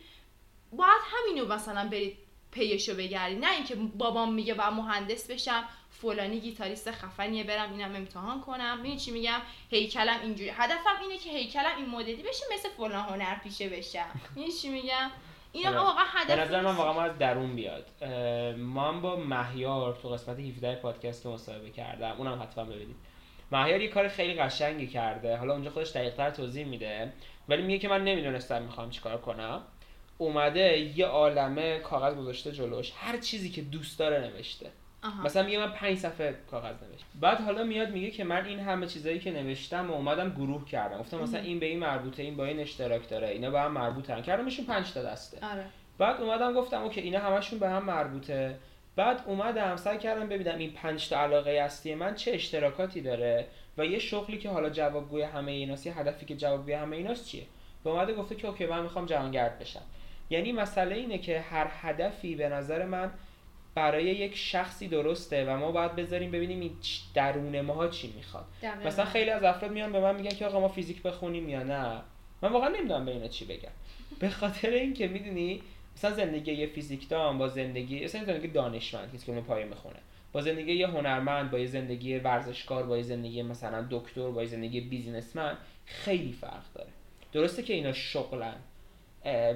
[0.72, 2.18] باید همینو مثلا برید
[2.52, 8.42] پیشو بگردی نه اینکه بابام میگه باید مهندس بشم فلانی گیتاریست خفنیه برم اینم امتحان
[8.42, 8.80] کنم.
[8.80, 10.50] ببین چی میگم؟ هیکلم اینجوری.
[10.50, 14.22] هدفم اینه که هیکلم این مدلی بشه مثل فلان هنر پیشه بشم.
[14.36, 15.12] این چی میگم؟
[15.54, 15.70] این.
[15.70, 16.76] واقعا هدف به نظر من.
[16.76, 18.04] واقعا از درون بیاد.
[18.58, 22.16] ما هم با مهیار تو قسمت 17 پادکست مصاحبه کردم.
[22.18, 22.96] اونم حتما ببینید.
[23.52, 25.38] مهیار یه کار خیلی قشنگی کرده.
[25.38, 27.14] حالا اونجا خودش دقیقتر توضیح میده.
[27.50, 29.62] ولی میگه که من نمی‌دونستم می‌خوام چیکار کنم.
[30.18, 32.92] اومده یه عالمه کاغذ گذاشته جلوش.
[32.96, 34.72] هر چیزی که دوست داره نوشته.
[35.04, 35.24] آها.
[35.24, 37.08] مثلا میگه من پنج صفحه کاغذ نوشتم.
[37.22, 40.98] بعد حالا میاد میگه که من این همه چیزایی که نوشتم و اومدم گروه کردم.
[40.98, 44.22] گفتم مثلا این به این مربوطه این با این اشتراک داره اینا به هم مربوطن.
[44.22, 45.48] کردمشون پنج تا دسته.
[45.48, 45.66] آره.
[45.98, 48.56] بعد اومدم گفتم اوکی اینا همشون به هم مربوطه.
[48.96, 53.86] بعد اومدم سعی کردم ببینم این پنج تا علاقه اصلی من چه اشتراکاتی داره و
[53.86, 57.44] یه شغلی که حالا جوابگوی همه ایناست یه هدفی که جوابگوی همه ایناست چیه؟
[57.84, 59.82] به اومده گفته که اوکی من می‌خوام جهانگرد بشم.
[60.30, 63.12] یعنی مسئله اینه که هر هدفی به نظر من
[63.76, 66.72] برای یک شخصی درسته و ما باید بذاریم ببینیم این
[67.14, 68.46] درون ماها چی می‌خواد.
[68.62, 68.88] دقیقاً.
[68.88, 72.02] مثلا خیلی از افراد میان به من میگن که آقا ما فیزیک بخونیم یا نه.
[72.42, 73.72] من واقعا نمی‌دونم به اینا چی بگم.
[74.20, 75.62] به خاطر اینکه می‌دونی
[75.98, 80.00] مثلا زندگی یه فیزیکدان با زندگی مثلا زندگی دانشمند کسی که اون پایه می‌خونه
[80.32, 84.48] با زندگی یه هنرمند با یه زندگی ورزشکار با یه زندگی مثلا دکتر با یه
[84.48, 86.90] زندگی بیزینسمن خیلی فرق داره.
[87.34, 88.56] درسته که اینا شغلن.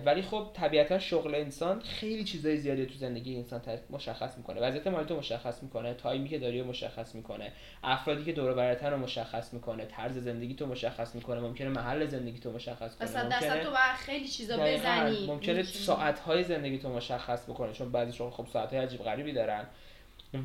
[0.06, 5.06] ولی خب طبیعتا شغل انسان خیلی چیزای زیادی تو زندگی انسان مشخص می‌کنه وضعیت مالی
[5.06, 7.52] تو مشخص می‌کنه تایمی که داری رو مشخص می‌کنه
[7.84, 12.06] افرادی که دور و برتن رو مشخص می‌کنه طرز زندگی تو مشخص می‌کنه ممکنه محل
[12.06, 14.58] زندگی تو مشخص کنه مثلا ممکنه تو خیلی چیزا.
[14.58, 15.64] بزنی ممکنه می‌تونی.
[15.64, 19.66] ساعتهای زندگی تو مشخص بکنه چون بعضی شغل خب ساعتهای عجیب غریبی دارن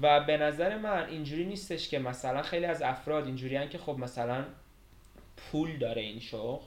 [0.03, 4.45] و به نظر من اینجوری نیستش که مثلا خیلی از افراد اینجوریان که خب مثلا
[5.37, 6.65] پول داره این شغل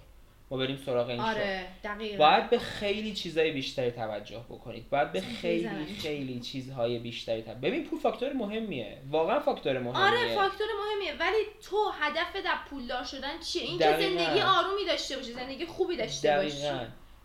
[0.52, 2.18] ما بریم سراغ این آره دقیقا.
[2.18, 4.90] باید به خیلی چیزای بیشتری توجه بکنید.
[4.90, 5.86] باید به خیلی.
[5.86, 8.98] خیلی چیزهای بیشتری توجه ببین پول فاکتور مهمیه.
[9.10, 10.02] واقعا فاکتور مهمیه.
[10.02, 11.20] آره فاکتور مهمیه.
[11.20, 11.38] ولی
[11.70, 13.86] تو هدف در پولدار شدن چیه؟ این که.
[13.86, 16.68] زندگی آرومی داشته باشی زندگی خوبی داشته باشی.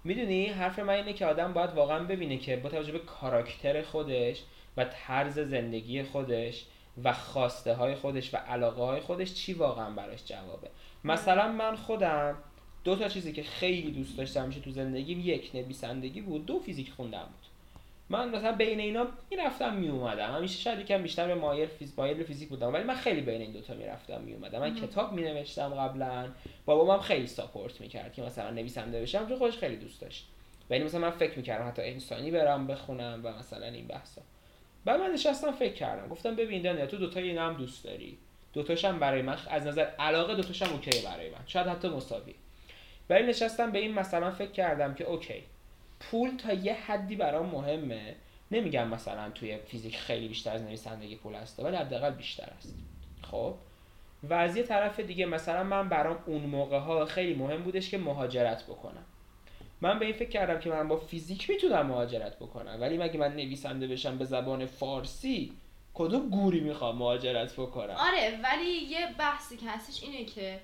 [0.05, 4.43] می‌دونی حرف من اینه که آدم باید واقعا ببینه که با توجه به کاراکتر خودش
[4.77, 6.65] و طرز زندگی خودش
[7.05, 10.71] و خواسته های خودش و علاقه های خودش چی واقعا براش جوابه.
[11.05, 12.37] مثلا من خودم
[12.85, 16.91] دو تا چیزی که خیلی دوست داشتم میشه تو زندگیم یک نویسندگی بود دو فیزیک
[16.91, 17.51] خوندن بود.
[18.09, 22.25] من مثلا بین اینا می‌رفتم میومدم همیشه شاید یکم بیشتر به مایل فیز مایل به
[22.25, 24.75] فیزیک بودم ولی من خیلی بین این دوتا می‌رفتم میومدم من.
[24.75, 26.29] کتاب مینوشتم قبلا.
[26.67, 30.27] بابام خیلی support می‌کرد که مثلا نویسنده بشم چون خودش خیلی دوست داشت.
[30.71, 34.23] و یعنی مثلا من فکر می‌کردم حتی انسانی برم بخونم و مثلا این بحثا.
[34.85, 36.09] بعد من نشستم فکر کردم.
[36.09, 38.19] گفتم ببین دنیا تو دوتا اینا هم دوست داری.
[38.53, 41.41] دوتاشم برای من از نظر علاقه دوتاشم okay برای من.
[41.47, 42.35] شاید حتی مساوی.
[43.11, 45.43] ولی نشستم به این مثلا فکر کردم که okay
[46.01, 48.15] پول تا یه حدی برام مهمه.
[48.51, 52.75] نمیگم مثلا توی فیزیک خیلی بیشتر از نویسندگی پول هست ولی حداقل بیشتر است
[53.23, 53.55] خب؟
[54.23, 57.99] و از یه طرف دیگه مثلا من برام اون موقع ها خیلی مهم بودش که
[57.99, 59.05] مهاجرت بکنم.
[59.81, 63.33] من به این فکر کردم که من با فیزیک می‌تونم مهاجرت بکنم ولی مگه من
[63.37, 65.53] نویسنده بشم به زبان فارسی؟
[65.95, 70.61] کدوم گوری می‌خوام مهاجرت بکنم؟ آره ولی یه بحثی که هستش اینه که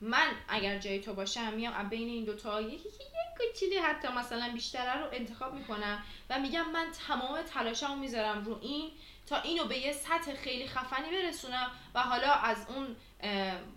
[0.00, 4.50] من اگر جای تو باشم میام از بین این دوتا یکی یک کوچیلی حتی مثلا
[4.54, 8.90] بیشتره رو انتخاب می‌کنم و میگم من تمام تلاشمو می‌ذارم رو این
[9.26, 12.96] تا اینو به یه سطح خیلی خفنی برسونم و حالا از اون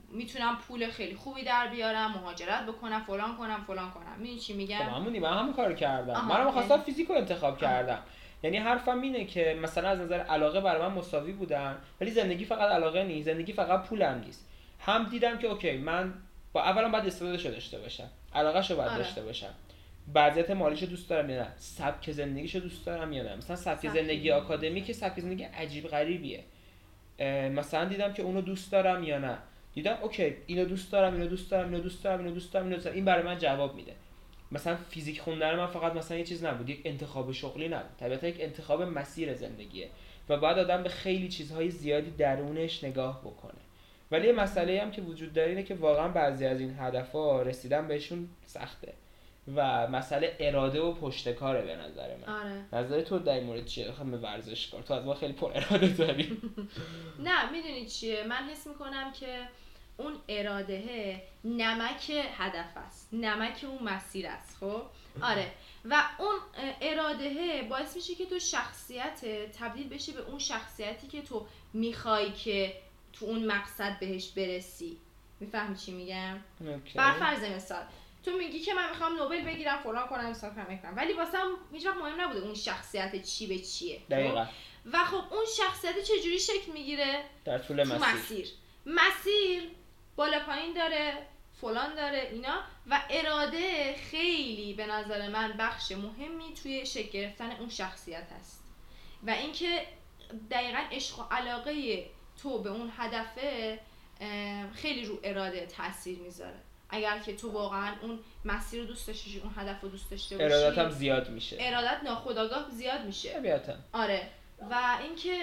[0.09, 4.15] می‌تونم پول خیلی خوبی در بیارم مهاجرت بکنم فلان کنم فلان کنم.
[4.17, 6.25] می‌دونی چی خب میگم همونی من همون کار کردم.
[6.25, 8.03] منم خواستم یعنی- فیزیک رو انتخاب کردم.
[8.43, 12.71] یعنی حرفم اینه که مثلا از نظر علاقه برای من مساوی بودن ولی زندگی فقط
[12.71, 14.48] علاقه نیست زندگی فقط پولم نیست
[14.79, 16.13] هم دیدم که اوکی من
[16.53, 19.03] با اولا باید استعدادش رو داشته باشم علاقهش رو باید آره.
[19.03, 19.53] داشته باشم.
[20.15, 23.89] وضعیت مالیش دوست دارم یا نه؟ سبک زندگیش رو دوست دارم یا نه؟ مثلا سبک
[23.89, 24.31] زندگی.
[24.31, 26.43] آکادمی که سبک زندگی عجیب غریبیه.
[27.49, 29.37] مثلا دیدم که اونو دوست دارم یا نه؟
[29.73, 32.75] دیدم اوکی اینو دوست دارم اینو دوست دارم اینو دوست دارم اینو دوست دارم اینو
[32.75, 32.95] دوست دارم.
[32.95, 33.93] این برای من جواب میده.
[34.51, 37.97] مثلا فیزیک خوندن من فقط مثلا یه چیز نبود یک انتخاب شغلی نبود.
[37.99, 39.89] طبیعتا یک انتخاب مسیر زندگیه.
[40.29, 43.59] و بعد آدم به خیلی چیزهای زیادی درونش نگاه بکنه.
[44.11, 47.87] ولی یه مسئله هم که وجود داره اینه که واقعا بعضی از این هدفها رسیدن
[47.87, 48.93] بهشون سخته.
[49.55, 52.33] و مسئله اراده و پشتکاره به نظر من.
[52.33, 52.65] آره.
[52.73, 54.81] نظر تو در این مورد چیه؟ به ورزشکار.
[54.81, 56.41] تو از ما خیلی پر اراده داری.
[57.25, 59.39] نه می‌دونی چیه؟ من حس می‌کنم که
[59.97, 60.83] اون اراده
[61.43, 63.09] نمک هدف است.
[63.13, 64.81] نمک اون مسیر است خب؟
[65.21, 65.51] آره.
[65.85, 66.35] و اون
[66.81, 69.21] اراده باعث میشه که تو شخصیت
[69.59, 72.73] تبدیل بشه به اون شخصیتی که تو می‌خوای که
[73.13, 74.97] تو اون مقصد بهش برسی.
[75.39, 76.37] می‌فهمی چی میگم.
[76.95, 77.83] بر فرض مثال
[78.25, 81.97] تو میگی که من می‌خوام نوبل بگیرم فلان کنم حساب کنم ولی واسم هیچ وقت
[81.97, 83.99] مهم نبوده اون شخصیت چی به چیه.
[83.99, 84.45] خب؟ دقیقا
[84.93, 88.15] و خب اون شخصیت چجوری شکل می‌گیره؟ در طول تو مسیر.
[88.15, 88.47] مسیر.
[88.85, 89.71] مسیر
[90.15, 91.13] بالا پایین داره
[91.61, 92.63] فلان داره اینا.
[92.89, 98.63] و اراده خیلی به نظر من بخش مهمی توی شکل گرفتن اون شخصیت هست.
[99.23, 99.85] و اینکه
[100.51, 102.05] دقیقا عشق و علاقه
[102.41, 103.79] تو به اون هدفه
[104.73, 106.59] خیلی رو اراده تاثیر می‌ذاره.
[106.89, 110.37] اگر که تو واقعا اون مسیر رو دوست داشته باشی، اون هدف رو دوست داشته
[110.37, 111.57] باشی ارادت هم زیاد میشه.
[111.59, 113.33] ارادت ناخودآگاه زیاد میشه.
[113.33, 113.73] طبیعتا.
[113.93, 114.27] آره.
[114.69, 115.37] و اینکه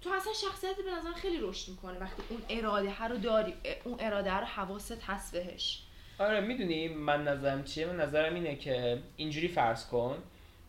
[0.00, 3.96] تو اصلا شخصیت به نظر خیلی رشد می‌کنه وقتی اون اراده ها رو داری اون
[4.00, 5.82] اراده رو حواست هست بهش.
[6.18, 10.22] آره می‌دونی من نظرم چیه؟ من نظرم اینه که اینجوری فرض کن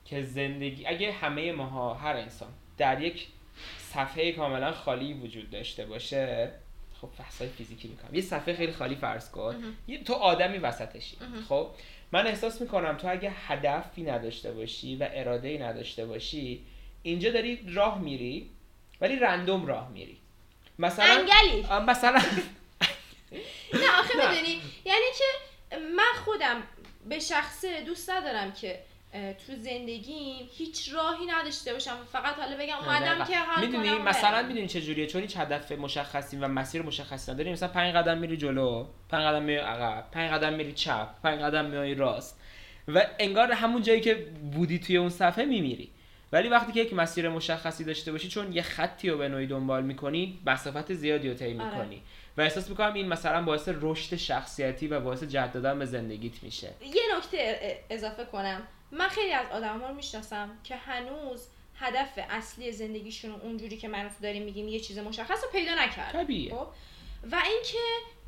[0.05, 3.27] که زندگی اگه همه ماها هر انسان در یک
[3.93, 6.51] صفحه کاملا خالی وجود داشته باشه
[7.01, 8.15] خب بحثای فیزیکی می‌کنم.
[8.15, 9.55] یه صفحه خیلی خالی فرض کن.
[9.87, 11.17] یه- تو آدمی وسطشی.
[11.49, 11.67] خب؟
[12.11, 16.65] من احساس می‌کنم تو اگه هدفی نداشته باشی و اراده ای نداشته باشی
[17.03, 18.49] اینجا داری راه میری
[19.01, 20.17] ولی رندوم راه میری.
[20.79, 21.65] مثلا انگلی.
[21.87, 22.19] مثلا
[23.73, 24.29] نه آخه.
[24.29, 26.63] می‌دونی؟ یعنی که من خودم
[27.05, 28.79] به شخصه دوست ندارم که
[29.11, 31.97] تو زندگیم هیچ راهی نداشته باشم.
[32.11, 34.47] فقط حالا بگم اومدم که حال می‌دونی؟ مثلا.
[34.47, 37.51] می‌دونی چه جوریه؟ چون هیچ هدف مشخصی و مسیر مشخصی نداری.
[37.51, 41.65] مثلا پنج قدم میری جلو پنج قدم میری عقب پنج قدم میری چپ پنج قدم
[41.65, 42.39] میای راست.
[42.87, 44.15] و انگار همون جایی که
[44.51, 45.89] بودی توی اون صفحه میمیری.
[46.31, 49.83] ولی وقتی که یک مسیر مشخصی داشته باشی چون یه خطی رو به نوعی دنبال
[49.83, 51.53] می‌کنی مسافت زیادی رو طی آره.
[51.53, 52.01] می‌کنی.
[52.37, 56.69] و احساس می‌کنم این مثلا باعث رشد شخصیتی و باعث جد دادن به زندگیت میشه.
[56.81, 58.61] یه نکته اضافه کنم.
[58.91, 64.43] من خیلی از آدم رو می‌شناسم که هنوز هدف اصلی زندگیشون اونجوری که من داریم
[64.43, 66.55] میگیم یه چیز مشخص رو پیدا نکردن طبیعیه.
[66.55, 66.67] خب؟
[67.31, 67.77] و اینکه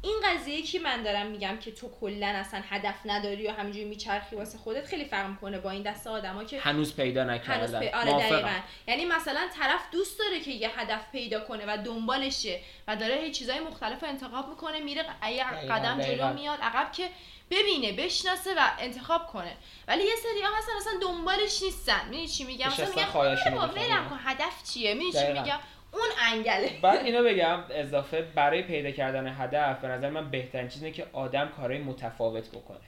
[0.04, 4.36] این قضیه که من دارم میگم که تو کلا اصلا هدف نداری و همینجوری میچرخی
[4.36, 7.80] واسه خودت خیلی فرق می‌کنه با این دسته آدما که هنوز پیدا هنوز نکردن.
[7.80, 7.88] پی...
[7.88, 8.12] آره.
[8.12, 8.60] دقیقاً.
[8.88, 13.32] یعنی مثلا طرف دوست داره که یه هدف پیدا کنه و دنبالشه و داره هی
[13.32, 16.26] چیزای مختلف رو انتخاب می‌کنه میره یه قدم دقیقاً.
[16.26, 17.10] جلو میاد عقب که
[17.52, 19.54] ببینه بشناسه و انتخاب کنه.
[19.88, 22.06] ولی یه سری ها هستن اصلا دنبالش نیستن.
[22.06, 25.28] می‌دونی چی میگم؟ مثلا میگم کن هدف چیه؟ می‌دونی چی.
[25.28, 25.60] میگم؟
[25.92, 26.70] اون انگله.
[26.84, 31.06] بعد اینو بگم اضافه برای پیدا کردن هدف به نظر من بهترین چیز اینه که
[31.14, 32.80] آدم کارهای متفاوت بکنه.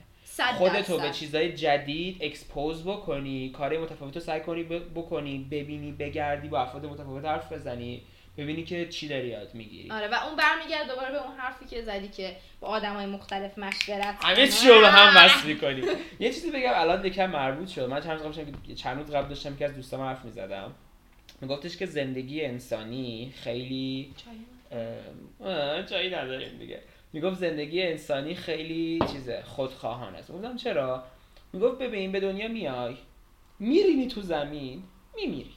[0.58, 1.10] خودتو به.
[1.10, 4.62] چیزای جدید اکسپوز بکنی کارهای متفاوت رو سعی کنی
[4.94, 8.02] بکنی ببینی بگردی با افراد متفاوت حرف بزنی.
[8.38, 9.90] ببینی که چی داری یاد می‌گیری.
[9.90, 14.24] آره و اون برمیگرده دوباره به اون حرفی که زدی که با آدمای مختلف مشورت
[14.24, 14.48] همه.
[14.48, 15.82] چی رو به هم وصل می‌کنی.
[16.20, 17.88] یه چیزی بگم الان یکم مربوط شد.
[17.88, 20.74] من چند روز قبل که- چند روز قبل داشتم که از دوستام حرف می‌زدم.
[21.40, 24.14] میگفتش که زندگی انسانی خیلی
[25.86, 26.80] جایی نداریم دیگه.
[27.12, 30.32] می‌گفت زندگی انسانی خیلی چیزه خودخواهانه است.
[30.32, 31.04] گفتم چرا؟
[31.52, 32.96] می‌گفت ببین به دنیا میای
[33.58, 34.82] میرینی تو زمین
[35.16, 35.54] میمیری.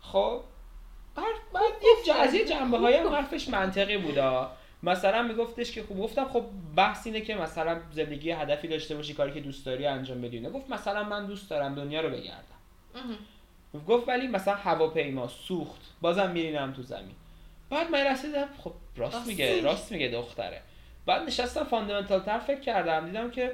[0.00, 0.40] خب؟
[1.14, 4.50] بعد یه ج- از یه جنبه های هم حرفش منطقی بودا.
[4.82, 6.44] مثلا میگفتش که خب گفتم خب
[6.76, 10.40] بحث اینه که مثلا زندگی هدفی داشته باشی کاری که دوست داری انجام بدی.
[10.40, 13.18] نه گفت مثلا من دوست دارم دنیا رو بگردم.
[13.88, 15.80] گفت ولی مثلا هواپیما سوخت.
[16.00, 17.14] بازم میرینم تو زمین.
[17.70, 19.60] بعد من رسیدم خب راست میگه.
[19.60, 20.60] راست میگه دختره.
[21.06, 23.06] بعد نشستم فاندامنتال تر فکر کردم.
[23.06, 23.52] دیدم که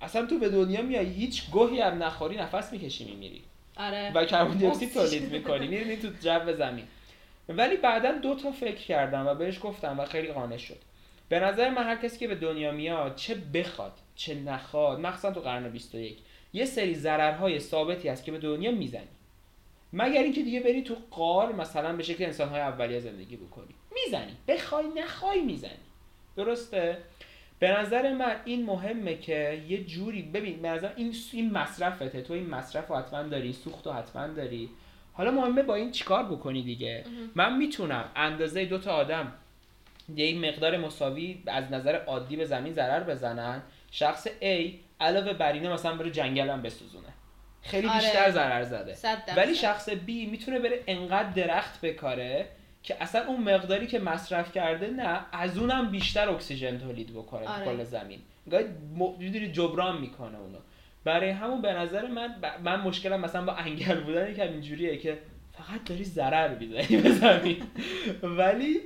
[0.00, 3.42] اصلا تو به دنیا میای هیچ گوهی هم نخوری نفس می‌کشی میمیری.
[3.76, 4.12] آره.
[4.14, 4.94] و کربن دی اکسید.
[4.94, 5.66] تولید می‌کنی.
[5.68, 6.84] میرینی تو جو زمین.
[7.56, 10.78] ولی بعدا دو تا فکر کردم و بهش گفتم و خیلی قانع شد.
[11.28, 15.40] به نظر من هر کسی که به دنیا میاد چه بخواد چه نخواد مخصوصا تو
[15.40, 16.18] قرن 21
[16.52, 19.08] یه سری ضررهای ثابتی هست که به دنیا می‌زنی.
[19.92, 23.74] مگر اینکه دیگه بری تو قار مثلا به شکل انسانهای اولیه زندگی بکنی.
[23.94, 24.36] می‌زنی.
[24.48, 25.70] بخوای نخوای می‌زنی.
[26.36, 26.98] درسته؟
[27.58, 32.22] به نظر من این مهمه که یه جوری ببین به نظر این این مصرفته.
[32.22, 34.70] تو این مصرف حتما داری سوخت رو حتما داری.
[35.20, 37.04] حالا مهمه با این چیکار بکنی دیگه
[37.34, 39.32] من می‌تونم اندازه دو تا آدم
[40.16, 45.72] یه مقدار مساوی از نظر عادی به زمین ضرر بزنن شخص A علاوه بر اینه
[45.72, 47.08] مثلا بره جنگل هم بسوزونه
[47.62, 47.98] خیلی آره.
[47.98, 48.96] بیشتر ضرر زده.
[49.36, 52.48] ولی شخص B می‌تونه بره انقدر درخت بکاره
[52.82, 57.64] که اصلا اون مقداری که مصرف کرده نه از اونم بیشتر اکسیژن تولید بکنه آره.
[57.64, 58.20] کل زمین
[59.18, 60.58] می‌دونی جبران می‌کنه اونو
[61.04, 65.18] برای همون به نظر من ب- من مشکلم مثلا با انگل بودن یکم اینجوریه که
[65.52, 67.62] فقط داری ضرر می‌زنی به زمین.
[68.22, 68.80] ولی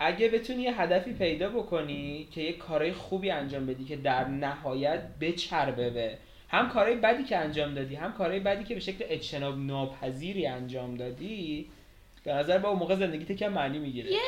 [0.00, 5.02] اگه بتونی یه هدفی پیدا بکنی که یه کارهای خوبی انجام بدی که در نهایت
[5.20, 9.58] بچربه به هم کارهای بدی که انجام دادی هم کارهای بدی که به شکل اجتناب
[9.58, 11.68] ناپذیری انجام دادی
[12.24, 14.12] به نظر با اون موقع زندگیت که معنی می‌گیره.
[14.12, 14.20] یه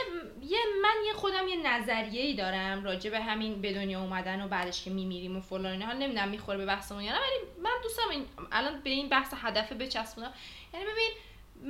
[0.42, 4.48] یه من یه خودم یه نظریه ای دارم راجع به همین به دنیا اومدن و
[4.48, 5.86] بعدش که میمیریم و فلان اینا.
[5.86, 9.34] حالا نمی‌دونم می‌خوره به بحثمون یا نه ولی من دوستم این الان به این بحث
[9.36, 10.32] هدف بچسبونم.
[10.74, 11.10] یعنی ببین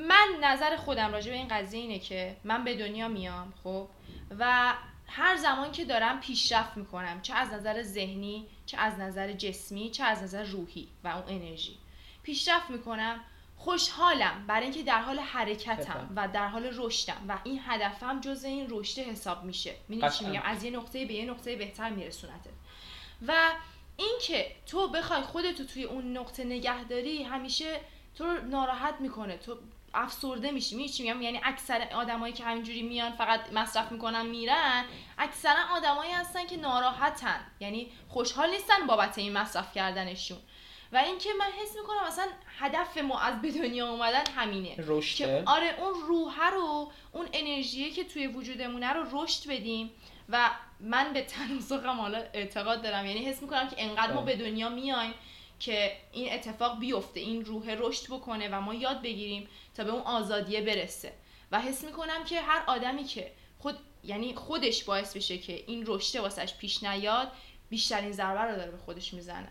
[0.08, 3.88] من نظر خودم راجع به این قضیه اینه که من به دنیا میام خب؟
[4.38, 4.74] و
[5.06, 10.04] هر زمان که دارم پیشرفت می‌کنم چه از نظر ذهنی چه از نظر جسمی چه
[10.04, 11.76] از نظر روحی و اون انرژی.
[12.22, 13.20] پیشرفت می‌کنم
[13.64, 18.66] خوشحالم برای اینکه در حال حرکتم و در حال رشدم و این هدفم جز این
[18.70, 19.74] رشد حساب میشه.
[19.88, 20.24] می‌دونی چی.
[20.24, 22.50] میگم؟ از یه نقطه به یه نقطه بهتر میرسونته.
[23.28, 23.52] و
[23.96, 27.80] اینکه تو بخوای خودتو توی اون نقطه نگه داری همیشه
[28.14, 29.36] تو رو ناراحت می‌کنه.
[29.36, 29.56] تو
[29.94, 30.88] افسرده میشی.
[30.88, 34.84] چی میگم؟ یعنی اکثر آدمایی که همینجوری میان فقط مصرف می‌کنن میرن
[35.18, 37.40] اکثرا آدمایی هستن که ناراحتن.
[37.60, 40.38] یعنی خوشحال نیستن بابت این مصرف کردنشون.
[40.94, 42.26] و اینکه من حس می‌کنم اصلا
[42.58, 44.74] هدف ما از به دنیا اومدن همینه.
[44.76, 49.90] که رشده آره اون روحه رو اون انرژیه که توی وجودمونه رو رشد بدیم
[50.28, 53.06] و من به تناسخم حالا اعتقاد دارم.
[53.06, 54.22] یعنی حس می‌کنم که انقدر ما.
[54.22, 55.14] به دنیا میایم
[55.60, 60.02] که این اتفاق بیفته این روح رشد بکنه و ما یاد بگیریم تا به اون
[60.02, 61.12] آزادیه برسه.
[61.52, 66.20] و حس می‌کنم که هر آدمی که خود یعنی خودش باعث بشه که این رشته
[66.20, 67.32] واسش پیش نیاد
[67.70, 69.48] بیشترین ضربه رو داره به خودش می‌زنه.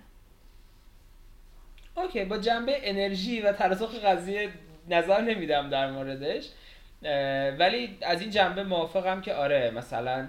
[1.98, 4.50] okay با جنبه انرژی و تناسخ قضیه
[4.90, 6.50] نظر نمیدم در موردش
[7.60, 10.28] ولی از این جنبه موافقم که آره مثلا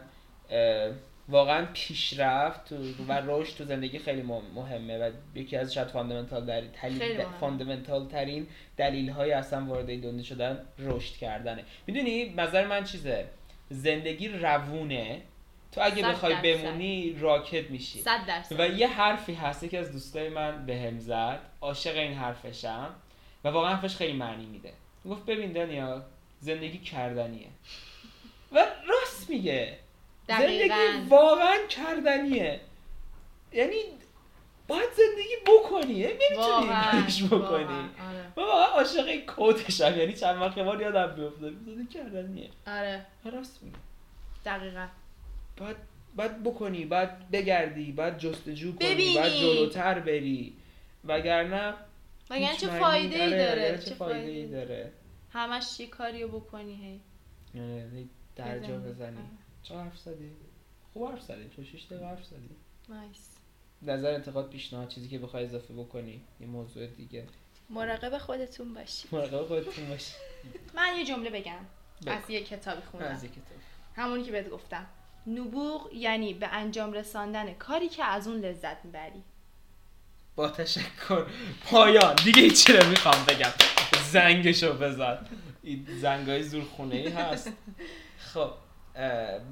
[1.28, 2.72] واقعا پیشرفت
[3.08, 7.26] و رشد تو زندگی خیلی مهم- مهمه و یکی از شاید fundamental در مهمه.
[7.40, 8.46] fundamental ترین
[8.76, 11.64] دلیل های اصلا وارد این دنیا شدن رشد کردنه.
[11.86, 13.24] می‌دونی نظر من چیزه؟
[13.70, 15.20] زندگی روونه.
[15.74, 16.34] تو اگه بخوای.
[16.34, 18.04] بمونی راکت میشی.
[18.50, 21.40] و یه حرفی هست که از دوستای من به هم زد.
[21.60, 22.94] عاشق این حرفشم.
[23.44, 24.72] و واقعا حرفش خیلی معنی میده.
[25.10, 26.02] گفت ببین دنیا
[26.40, 27.48] زندگی کردنیه.
[28.52, 29.78] و راست میگه.
[30.28, 30.70] زندگی.
[31.08, 32.60] واقعا کردنیه.
[33.52, 33.76] یعنی
[34.68, 35.94] باید زندگی بکنی.
[35.94, 37.38] نمی‌تونی واقعاً، کارش بکنی.
[37.38, 38.32] واقعاً، آره.
[38.36, 42.50] و واقعا عاشق کوتشم یعنی چند وقت بار یادم بیفته زندگی کردنیه.
[42.66, 43.06] آره.
[43.24, 43.76] راست میگه.
[44.44, 44.86] دقیقا.
[45.56, 45.76] باید
[46.16, 49.14] باید بکنی باید بگردی باید جستجو کنی ببینی.
[49.14, 50.56] باید جلوتر بری.
[51.04, 51.74] وگرنه
[52.30, 54.92] وگرنه چه فایده ای آره، داره چه فایده ای داره.
[55.30, 57.00] همش یه کاریو بکنی هی.
[57.60, 59.18] آره، هی درجا بزنی.
[59.62, 60.30] چه حرف زدی
[60.92, 62.50] خوب حرف زدی تو شیش دقیقه حرف زدی
[62.88, 63.30] نایس.
[63.82, 67.24] نظر انتقاد پیشنهاد چیزی که بخوای اضافه بکنی یه موضوع دیگه.
[67.70, 69.08] مراقب خودتون باشی.
[69.12, 70.14] مراقب خودتون باش
[70.74, 71.66] من یه جمله بگم.
[72.06, 73.06] از یه کتابی خوندم.
[73.06, 73.44] از یک کتاب.
[73.96, 74.86] همونی که بهت گفتم.
[75.26, 79.22] نبوغ یعنی به انجام رساندن کاری که از اون لذت می‌بری.
[80.36, 81.26] با تشکر.
[81.64, 82.14] پایان.
[82.14, 83.50] دیگه هیچی نمی‌خوام بگم.
[84.10, 85.18] زنگشو بزن.
[85.62, 87.52] این زنگای زورخونه ای هست.
[88.18, 88.50] خب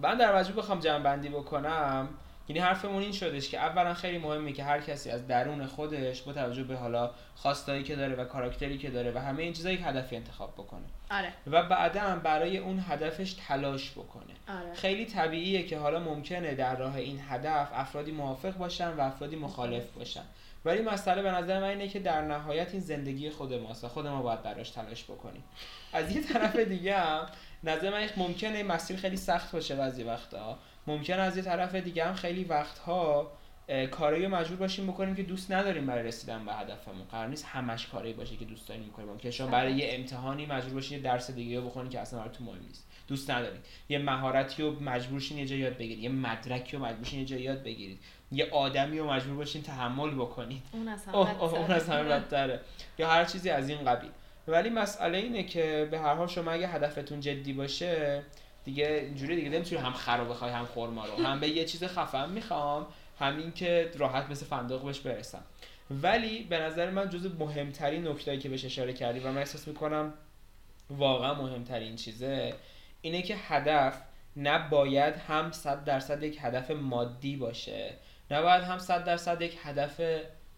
[0.02, 2.08] من در مجموع بخوام جمع بندی بکنم.
[2.48, 6.32] یعنی حرفمون این شدش که اولا خیلی مهمه که هر کسی از درون خودش با
[6.32, 9.80] توجه به حالا خواستایی که داره و کاراکتری که داره و همه این چیزا یک
[9.84, 10.84] هدفی انتخاب بکنه.
[11.12, 11.32] آره.
[11.46, 14.32] و بعدا برای اون هدفش تلاش بکنه.
[14.48, 14.74] آره.
[14.74, 19.90] خیلی طبیعیه که حالا ممکنه در راه این هدف افرادی موافق باشن و افرادی مخالف
[19.90, 20.24] باشن.
[20.64, 24.06] ولی مسئله به نظر من اینه که در نهایت این زندگی خود ماست و خود
[24.06, 25.44] ما باید براش تلاش بکنیم.
[25.92, 27.26] از یه طرف دیگه هم
[27.64, 30.58] نظر من ممکنه مسیر خیلی سخت باشه بعضی وقتا.
[30.86, 33.32] ممکنه از یه طرف دیگه هم خیلی وقتها
[33.68, 37.04] رو مجبور باشیم بکنیم که دوست نداریم برای رسیدن به هدفمون.
[37.10, 40.74] قرار نیست همش کاری باشه که دوست داریم می‌کنیم ممکنه شما برای یه امتحانی مجبور
[40.74, 42.88] باشین یه درس دیگه رو بخونید که اصلا براتون مهم نیست.
[43.08, 47.04] دوست ندارید یه مهارتی رو مجبور شین یه جا یاد بگیرید یه مدرکی رو مجبور
[47.04, 48.00] شین یه جا یاد بگیرید
[48.32, 52.60] یه آدمی رو مجبور باشین تحمل بکنید اون از همه بدتره.
[52.98, 54.10] یا هر چیزی از این قبیل.
[54.48, 58.22] ولی مسئله اینه که به هر حال شما اگه هدفتون جدی باشه
[58.64, 61.24] دیگه اینجوری دیگه نمی‌تونی هم خر رو بخوای هم خورما رو.
[61.24, 62.86] هم به یه چیز خفن می‌خوام.
[63.22, 65.42] همین که راحت مثل فندق بهش برسم.
[65.90, 70.14] ولی به نظر من جز مهمترین نکتهایی که بهش اشاره کردی و من احساس می‌کنم
[70.90, 72.54] واقعا مهمترین چیزه
[73.00, 74.02] اینه که هدف
[74.36, 77.94] نباید هم صد درصد یک هدف مادی باشه
[78.30, 80.00] نباید هم صد درصد یک هدف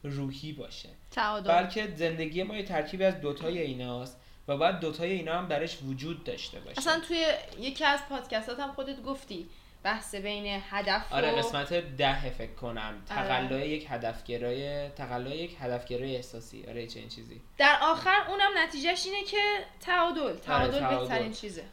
[0.03, 0.89] روحی باشه.
[1.11, 1.49] تعادل.
[1.49, 6.25] بلکه زندگی ما یه ترکیبی از دوتای ایناست و باید دوتای اینا هم درش وجود
[6.25, 6.79] داشته باشه.
[6.79, 7.27] اصلا توی
[7.61, 9.47] یکی از پادکستات هم خودت گفتی
[9.85, 12.79] بحث بین هدف و آره قسمت ده فکر کنم.
[12.79, 13.29] آره.
[13.29, 16.65] تقلای یک هدفگرای تقلای یک هدفگرای احساسی.
[16.69, 17.41] آره چه این چیزی.
[17.59, 19.37] در آخر اونم نتیجهش اینه که
[19.81, 20.37] تعادل.
[20.37, 20.99] تعادل تعادل.
[20.99, 21.65] بهترین چیزه.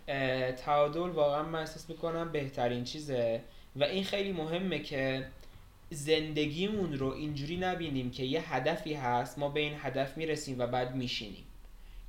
[0.65, 3.41] تعادل واقعا من احساس می‌کنم بهترین چیزه.
[3.75, 5.27] و این خیلی مهمه که
[5.89, 10.95] زندگیمون رو اینجوری نبینیم که یه هدفی هست ما به این هدف می‌رسیم و بعد
[10.95, 11.43] میشینیم.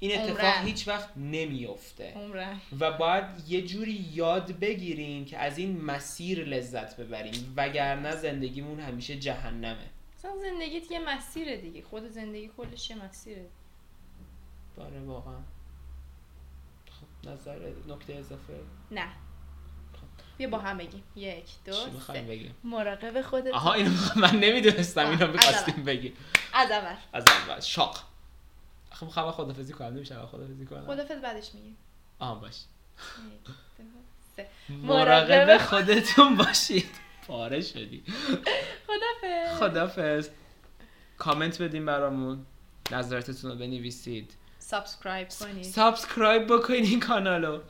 [0.03, 0.65] این اتفاق عمرن.
[0.65, 2.61] هیچ وقت نمیفته عمرن.
[2.81, 9.17] و باید یه جوری یاد بگیریم که از این مسیر لذت ببریم وگرنه زندگیمون همیشه
[9.17, 9.91] جهنمه.
[10.43, 11.83] زندگیت یه مسیره دیگه.
[11.83, 13.47] خود زندگی کلش یه مسیره.
[14.77, 15.39] باره واقعا.
[16.91, 18.53] خب نظر نکته اضافه؟
[18.91, 19.09] نه.
[20.39, 21.03] بیا با هم بگیم.
[21.17, 21.73] یک دو
[22.07, 22.23] سه.
[22.23, 26.13] بگیم؟ مراقب خودت آها اینو من نمی‌دونستم اینو می‌خواستیم بگیم.
[26.55, 26.97] از اول.
[27.13, 27.61] از اول.
[27.61, 28.12] شاق
[28.93, 30.87] آخه می‌خوام خدافزی کنم نمیشه اول خدافزی کنم.
[30.87, 31.77] خدافظ بعدش میگیم
[32.19, 32.55] آها باش.
[34.69, 36.91] مراقب خودتون باشید.
[37.27, 38.03] پاره شدی.
[38.87, 40.29] خدافظ خدافظ.
[41.19, 42.47] کامنت بدین برامون.
[42.91, 44.33] نظراتتون رو بنویسید.
[44.59, 45.65] subscribe کنید.
[45.65, 47.61] subscribe بکنین این کانالو.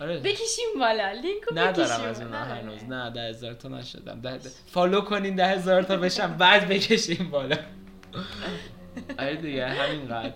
[0.00, 0.18] آره.
[0.20, 1.12] بکشیم بالا.
[1.12, 2.04] لینکو ندارم بکشیم.
[2.08, 2.34] از اون.
[2.34, 2.84] هنوز.
[2.84, 4.20] نه ده هزار تا نشدم.
[4.20, 4.50] ده ده.
[4.66, 6.36] follow کنین ده هزار تا بشم.
[6.36, 7.56] بعد بکشیم بالا.
[9.18, 10.32] آره دیگه همینقدر.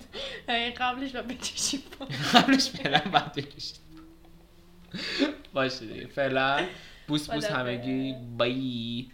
[0.49, 1.81] آره، قبلش با بکشیم.
[2.35, 3.79] قبلش فعلا بعد بکشیم
[5.53, 6.67] باشه دیگه فعلا.
[7.09, 7.45] بوس بوس.
[7.45, 8.15] همگی.
[8.39, 9.11] بای.